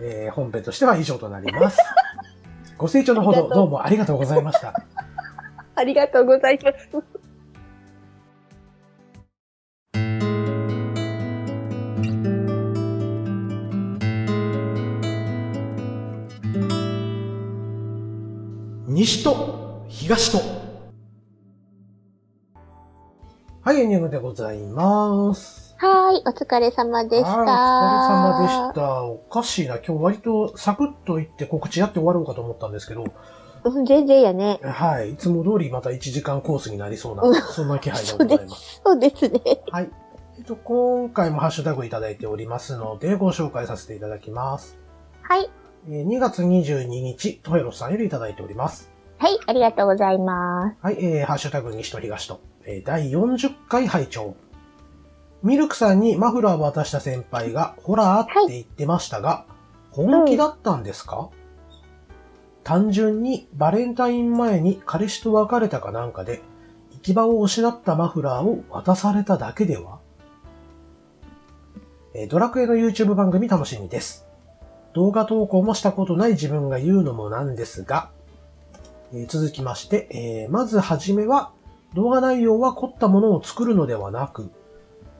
[0.00, 1.78] えー本編としては以上となります。
[2.76, 4.74] ご清聴のほどどうもありがとうございました。
[5.74, 7.21] ありがとうございます。
[18.92, 20.38] 西と東と。
[23.62, 25.74] はい、エンディングでございます。
[25.78, 26.22] はい。
[26.26, 27.30] お疲れ様でした。
[27.30, 29.04] はい、お疲れ様でした。
[29.04, 29.78] おかしいな。
[29.78, 33.06] 今日割とサクッと言って告知やって終わろうかと思ったんですけど、
[33.64, 34.60] うん、全然やね。
[34.62, 35.12] はい。
[35.12, 38.82] いつも通りまた1時間コースになりそうなうん、そんな気配でございます。
[38.84, 39.40] そうですね。
[39.70, 39.90] はい。
[40.36, 44.76] えっと、今回もハッシュタグいただいておりますので、ご紹介させていただきます。
[45.22, 45.48] はい。
[45.88, 48.90] えー2月22日、トヘロスさんよりいただいております。
[49.18, 49.38] はい。
[49.46, 50.76] ありがとうございます。
[50.80, 54.36] はい、えー、ハッシュタグ西と東と、えー、第40回拝聴
[55.42, 59.44] ミルクさんにマフラーを渡した先輩が、ホラーって言ってましたが、
[59.90, 61.30] 本気だったんですか、
[62.62, 66.42] 単純にバレンタイン前に彼氏と別れたかなんかで、
[66.92, 69.98] 行き場を失ったマフラーを渡されただけでは？
[72.14, 74.24] えードラクエの YouTube 番組楽しみです。
[74.94, 78.10] 動画投稿もしたことない自分が言うのもなんですが、
[79.14, 80.08] え続きまして、
[80.46, 81.52] えまずはじめは、
[81.94, 84.50] 動画内容は凝ったものを作るのではなく、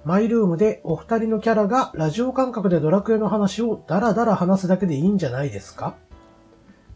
[0.05, 5.95] マイルームでお二人のキャラがラジオ感覚でドラクエの話をダラダラ話すだけでいいんじゃないですか？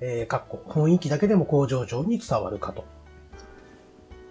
[0.00, 2.84] えー、かっこ、雰囲気だけでも工場長に伝わるかと。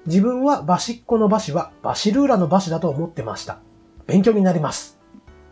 [0.07, 3.59] 自分はバシッコのバシはバシルーラのバシだと思ってました。
[4.07, 4.99] 勉強になります。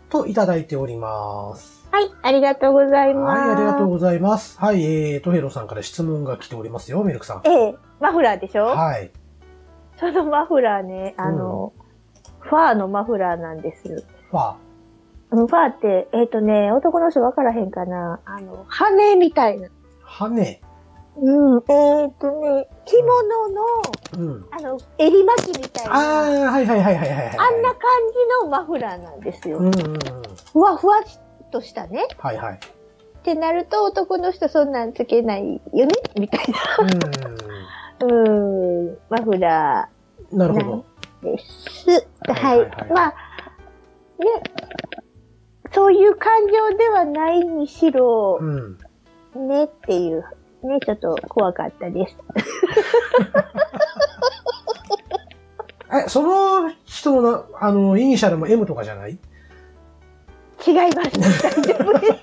[0.10, 1.83] といただいております。
[1.94, 2.12] はい。
[2.24, 3.40] ありがとうございます。
[3.40, 4.60] はい、ありがとうございます。
[4.60, 7.42] はい、えー、トヘロさんから質問が来ておりますよ、ミルクさん。
[7.48, 8.66] ええ、マフラーでしょ？
[8.66, 9.12] はい。
[10.00, 11.72] そのマフラーね、あの、
[12.40, 14.04] ファーのマフラーなんです。
[14.32, 14.56] ファ
[15.30, 18.20] うんファーって、えっ、とね、男の人分からへんかな。
[18.26, 19.70] あの、羽みたいな。
[20.02, 20.62] 羽。
[21.22, 21.64] うん。
[21.70, 23.62] えっ、とね、着物の、
[24.18, 24.46] うん。
[24.50, 25.96] あの、襟巻きみたいあな。
[25.96, 27.60] ああ、はいはいはいはいはいはい。
[27.60, 27.82] んな感
[28.42, 29.60] じのマフラーなんですよ。
[29.60, 30.00] うんうんうん。
[30.52, 31.04] ふわふわっ
[31.54, 32.08] としたね。
[32.18, 32.56] はいはい。
[32.56, 32.60] っ
[33.24, 35.94] てなると男の人そんなんつけないよね？
[36.20, 36.46] みたい
[38.02, 38.08] な。
[38.08, 38.98] ううん。
[39.10, 39.88] マフラ
[40.34, 40.38] ん。
[40.38, 40.86] なるほど。
[41.22, 42.08] ーです。
[42.28, 42.60] ははい
[42.92, 43.14] まあ、
[44.20, 44.26] ね。
[45.72, 48.78] そういう感情ではないにしろ、うん。
[49.48, 50.24] ねっていう、
[50.64, 52.18] ね、ちょっと怖かったです。
[56.06, 59.18] え、その人のな、あの、イニシャルも M とかじゃない？
[60.66, 61.12] 違います。
[61.44, 62.14] 大丈夫です。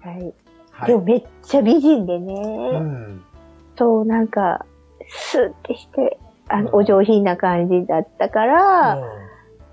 [0.00, 0.34] はい。
[0.70, 0.88] はい。
[0.88, 3.24] でもめっちゃ美人でね、うん。
[3.76, 4.64] そう、なんか、
[5.08, 6.18] スーってして、
[6.48, 8.98] あの、うんお上品な感じだったから、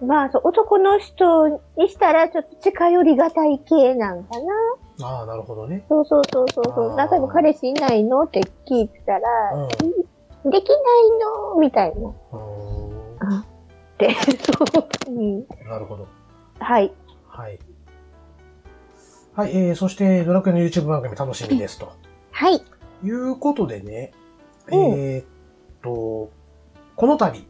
[0.04, 1.48] まあそう、男の人
[1.78, 4.40] にしたらちょっと近寄りがたい系なんかな。
[5.00, 5.06] うん。
[5.06, 5.84] ああ、なるほどね。
[5.90, 6.96] そうそうそうそう。
[6.96, 8.24] 中にも彼氏いないの？
[8.24, 9.20] って聞いてたら、
[9.54, 10.50] うん。
[10.50, 10.82] できない
[11.54, 11.60] の？
[11.60, 12.12] みたいな。
[14.08, 15.46] うーん。
[15.68, 16.08] なるほど。
[16.60, 16.92] はい。
[17.28, 17.60] はい。
[19.34, 21.92] はい、えー、そして、ドラクエの YouTube 番組楽しみですと。
[22.32, 22.62] はい。
[23.04, 24.12] いうことでね、
[24.70, 25.26] うんえーっ
[25.82, 26.30] と、
[26.96, 27.46] この度、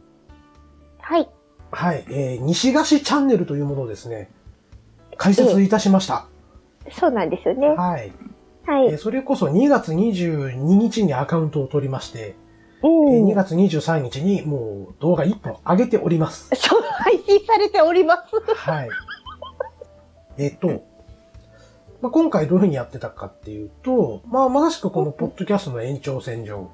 [1.00, 1.28] はい。
[1.70, 4.30] はい、えー、西菓子チャンネルというものをですね、
[5.16, 6.26] 開設いたしました。
[6.90, 7.68] そうなんですよね。
[7.68, 8.12] はい。
[8.66, 8.86] はい。
[8.88, 12.36] えーそれこそ2月22日にアカウントを取りまして、
[12.82, 13.28] うえーん。
[13.28, 16.50] 2月23日にもう動画1本上げております。
[16.56, 18.54] そう、配信されております。
[18.54, 18.88] はい。
[20.38, 20.82] えっと、
[22.00, 26.70] まあ、今回どういうふうにやってたかっていうと、まあ、まさしくこのポッドキャストの延長線上。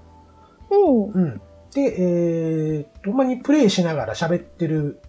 [0.71, 1.05] うん。
[1.11, 1.41] うん。
[1.75, 5.01] で、えー、と、まにプレイしながら喋ってる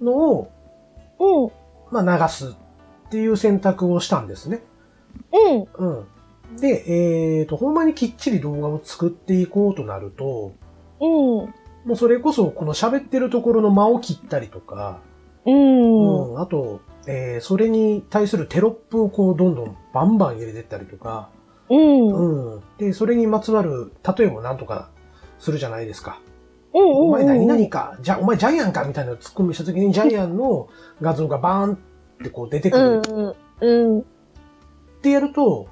[0.00, 0.50] のを、
[1.20, 1.52] うん。
[1.90, 4.60] まあ、流すっていう選択をしたんですね。
[5.32, 5.86] うん。
[5.86, 6.06] うん。
[6.56, 6.84] で、
[7.40, 10.52] えーと、ほんまにきっちり動画を作っていこうとなると、
[11.00, 11.08] うん。
[11.08, 15.00] もうそれこそこの喋ってるところの間を切ったりとか、
[15.46, 16.32] うん。
[16.32, 21.30] うん、あと、えーそれに対するテロップをこうどんどんバンバン入れてったりとか、
[21.70, 22.54] うん。
[22.54, 22.62] うん。
[22.78, 24.90] で、それにまつわる例えもなんとか
[25.38, 26.20] するじゃないですか。
[26.74, 26.82] うん。
[26.82, 30.68] お前何々か、じゃ、お前ジャイアンかみたいなツッコミした時にジャイアンの
[31.00, 31.78] 画像がバーンっ
[32.22, 33.36] てこう出てくうるん。
[33.60, 34.00] うん。
[34.00, 34.04] っ
[35.00, 35.68] てやると、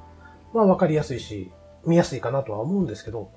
[0.57, 1.51] まあわかりやすいし、
[1.85, 3.31] 見やすいかなとは思うんですけど、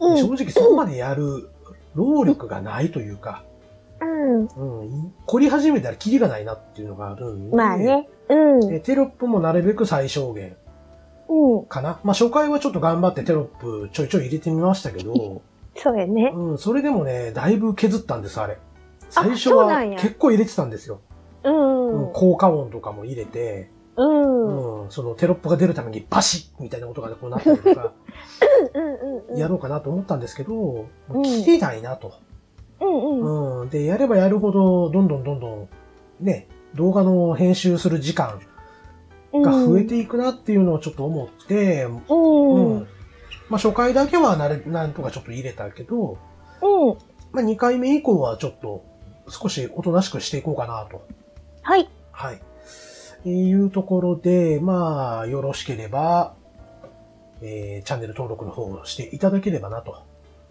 [0.00, 0.16] うん。
[0.18, 1.48] 正直そこまでやる
[1.94, 3.44] 労力がないというか、
[4.00, 4.46] うん。
[4.46, 8.08] うん、凝り始めたらキリがないなっていうのがあるんで、まあね。
[8.28, 8.74] うん。
[8.74, 10.56] えテロップもなるべく最小限
[11.28, 11.64] うん。
[11.64, 12.00] かな？
[12.04, 15.42] まあ初回はちょっと頑張ってテロップちょいちょい入れてみましたけど、
[15.74, 16.32] そうやね。
[16.34, 18.58] うん、それでもね、だいぶ削ったんです、あれ。
[19.10, 21.00] 最初は結構入れてたんですよ。
[21.44, 22.04] うん。
[22.04, 24.84] うん効果音とかも入れて、うん。
[24.84, 27.92] うん、そのテロップが出るためにバシッみたいな音がこうなったりとか。
[29.36, 30.86] やろうかなと思ったんですけど、
[31.24, 32.14] 切りたいなと。
[32.80, 32.88] うん。
[32.88, 33.60] うん。
[33.62, 33.68] うん。
[33.68, 35.68] で、やればやるほど、どんどんどんどん、
[36.20, 38.40] ね、動画の編集する時間
[39.32, 41.96] が増えていくなっていうのをちょっと思って、うん。
[41.96, 42.76] ううん。
[42.78, 42.88] ん。
[43.48, 46.18] まあ初回だけはなれ、なんとかちょっと入れたけど、
[46.62, 46.98] うん。
[47.32, 48.84] まあ2回目以降はちょっと
[49.28, 51.04] 少しおとなしくしていこうかなと。
[51.62, 51.88] はい。
[52.12, 52.40] はい。
[53.24, 56.34] いうところで、まあ、よろしければ、
[57.40, 60.02] えー、チャンネル登録の方をしていただければなと。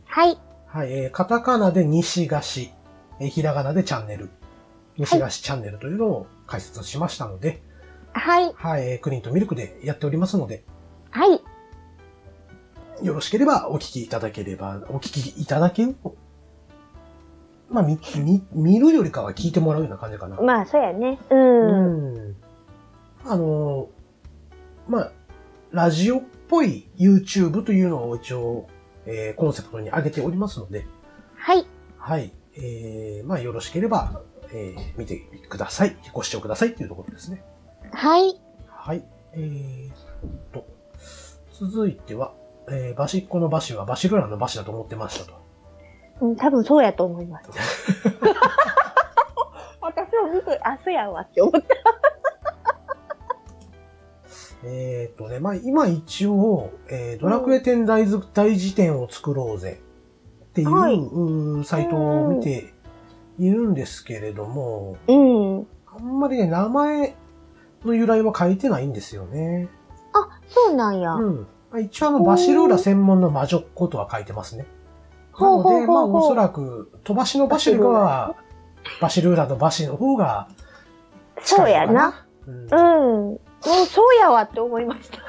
[0.06, 0.38] はい。
[0.68, 2.72] はい、えー、カタカナで西菓子、
[3.20, 4.30] えーひらがなでチャンネル、
[4.98, 7.62] 西菓子チャンネルというのを解説しましたので、
[8.14, 8.54] はい。
[8.54, 10.64] はい、えークリンとミルクでやっておりますので、
[11.10, 11.42] はい。
[13.04, 15.96] よろしければお聞きいただければ、お聞きいただける
[17.70, 20.38] まあ、み、み、見るよりかは聞いてもらうような感じかな。
[20.38, 21.20] まあ、そうやね。
[21.30, 22.16] うん。
[22.16, 22.27] うん。
[23.30, 23.90] あの、
[24.88, 25.12] まあ、
[25.72, 28.68] ラジオっぽい YouTube というのを一応、
[29.06, 30.88] えーコンセプトに上げておりますので、
[31.36, 31.66] はい。
[31.98, 32.32] はい。
[32.56, 34.22] えー、まあ、よろしければ、
[34.52, 35.18] えー見て
[35.50, 35.98] ください。
[36.14, 37.44] ご視聴くださいっていうところですね。
[37.92, 38.40] はい。
[38.68, 39.04] はい。
[39.34, 39.94] えーっ
[40.54, 40.66] と、
[41.52, 42.34] 続いては、
[42.70, 45.34] えー、バシッコのバシはバシルラのバシだと思ってましたと。
[46.22, 47.50] うん、多分そうやと思います。
[49.82, 51.68] 私を見て、あ、そうやわって思った。
[54.64, 59.80] えーっとね、まあ、今一応、えードラクエ10大図大辞典を作ろうぜ
[60.46, 62.74] っていう、サイトを見て
[63.38, 65.68] いるんですけれども、うん。
[65.86, 67.16] あんまりね、名前
[67.86, 69.70] の由来は書いてないんですよね。
[70.14, 71.14] あ、そうなんや。
[71.14, 71.48] うん。
[71.72, 74.66] まあ一応あの、バシルーラ専門の魔女っ子とは書いてますね。
[75.40, 78.36] なので、まあおそらく、飛ばしのバシルが、
[79.02, 80.48] バシルーラのバシの方が
[81.42, 81.86] そうや。
[81.88, 82.26] な。
[82.46, 83.40] うんうん。
[83.68, 85.20] もうそうやわって思いました。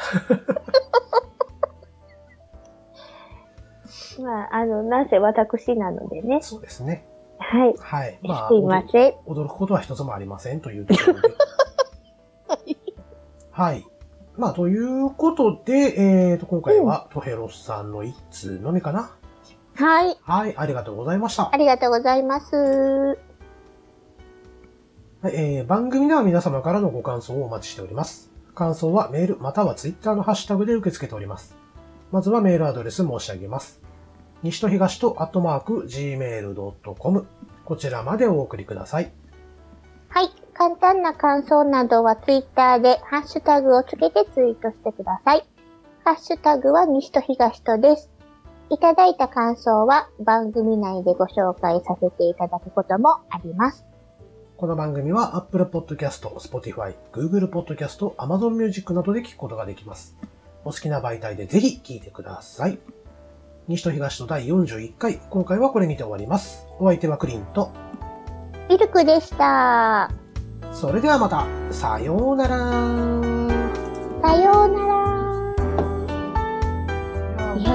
[4.22, 6.40] まあ、あの、なんせ私なのでね。
[6.42, 7.06] そうですね。
[7.38, 7.74] はい。
[7.78, 8.18] はい。
[8.22, 9.14] まあ、すいません。
[9.26, 11.20] 驚くことは一つもありませんというところで。
[13.50, 13.84] はい。
[14.36, 15.94] まあ、ということで、
[16.32, 19.16] えーと、今回はトヘロスさんの一通のみかな。
[19.74, 20.16] はい。
[20.22, 21.56] はい、ありがとうございましたあ。
[21.56, 23.18] りがとうございます。
[25.20, 28.30] はいえー番組では皆様からのご感想をお待ちしております。
[28.54, 31.56] 感想はメールまたはツイッターのハッシュタグで受け付けております。
[32.12, 33.82] まずはメールアドレス申し上げます。
[34.44, 37.26] 西と東とアットマーク gmail.com
[37.64, 39.10] こちらまでお送りください。
[40.10, 40.30] はい。
[40.54, 45.44] 簡単な感想などはツイッターでハッシュタグをつけてツイートしてください。
[46.04, 48.08] ハッシュタグは西と東とです。
[48.70, 53.87] いただいた感想は番組内でご紹介させていただくこともあります。
[54.58, 60.16] この番組は Apple Podcast、Spotify、Google Podcast、Amazon Music などで聞くことができます。
[60.64, 62.80] お好きな媒体でぜひ聞いてください。
[63.68, 66.66] 西と東と第41回、今回はこれにて終わります。
[66.80, 67.70] お相手はクリンと、
[68.68, 70.10] ミルクでした。
[70.72, 72.58] それではまた、さようなら。
[74.20, 74.98] さようなら。
[77.56, 77.70] いや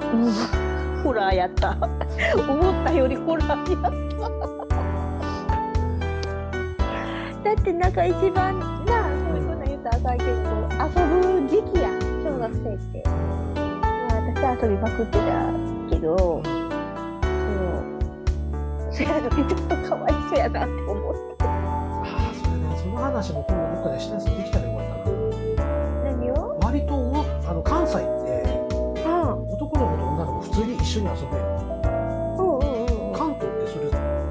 [0.00, 1.76] ーホラーやった。
[2.40, 4.55] 思ったよりホラーやった。
[7.46, 10.30] だってなんか一番な、そういうこと言ったらあかんけど、
[10.82, 13.04] 遊ぶ時期やん、小学生って。
[13.06, 13.12] ま
[14.10, 15.22] あ、私遊びまくってた
[15.88, 16.42] けど、そう。
[18.90, 21.44] そやのにちょっとかわいそうやなって思って。
[21.44, 21.46] あ
[22.04, 25.10] あ、それね、その話も今度どっかでしたできたらよかった
[26.02, 26.34] 何を？
[26.34, 26.66] な。
[26.66, 26.94] 割と、
[27.48, 28.42] あの、関西って、
[29.04, 29.46] うん。
[29.52, 31.44] 男の子と女の子普通に一緒に遊べる。
[32.38, 32.66] うんうん
[33.10, 33.14] うん。
[33.14, 33.84] 関東ってそれ、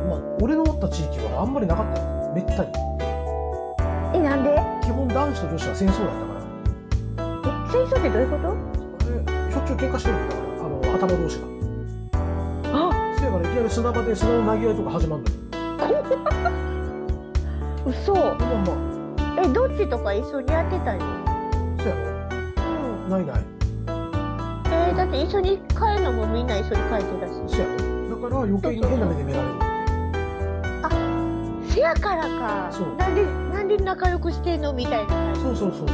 [0.09, 2.33] まあ、俺のおった地域はあんまりなかったよ。
[2.35, 2.94] めったに。
[4.15, 4.55] え、なんで？
[4.81, 6.39] 基本男子と女子は戦争やったから。
[7.43, 8.55] え、戦争ってどういうこと？
[9.11, 11.43] えしょっちゅう喧嘩してるんだから、あの、頭同士が。
[12.71, 12.89] あ
[13.19, 15.35] せやからいきなり砂場で砂の投げ合いとか始まるのよ。
[17.85, 18.33] 嘘まあ
[18.65, 21.01] まえ、どっちとか一緒にやってたよ。
[21.01, 21.05] あ、
[21.77, 22.01] せやろ。
[23.03, 23.09] うん。
[23.09, 23.43] ないない。
[24.67, 27.33] えーだって一緒に帰るのもみんな一緒に帰ってたし。
[27.57, 28.21] せやろ。
[28.21, 29.65] だから余計に変な目で見られるって。
[31.73, 32.69] せやからか。
[32.71, 33.25] そうなんで、
[33.65, 34.73] なんで仲良くしてんの？
[34.73, 35.35] みたいな。
[35.35, 35.71] そうそう。
[35.71, 35.87] そうそう。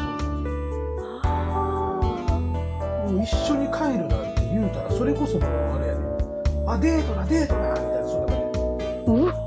[3.13, 6.01] もう一緒に帰るなんて言うたらそれこそもうあれやね。
[6.67, 8.51] あデートだデートだみたいなそんな感
[9.05, 9.11] じ。
[9.11, 9.40] うわ。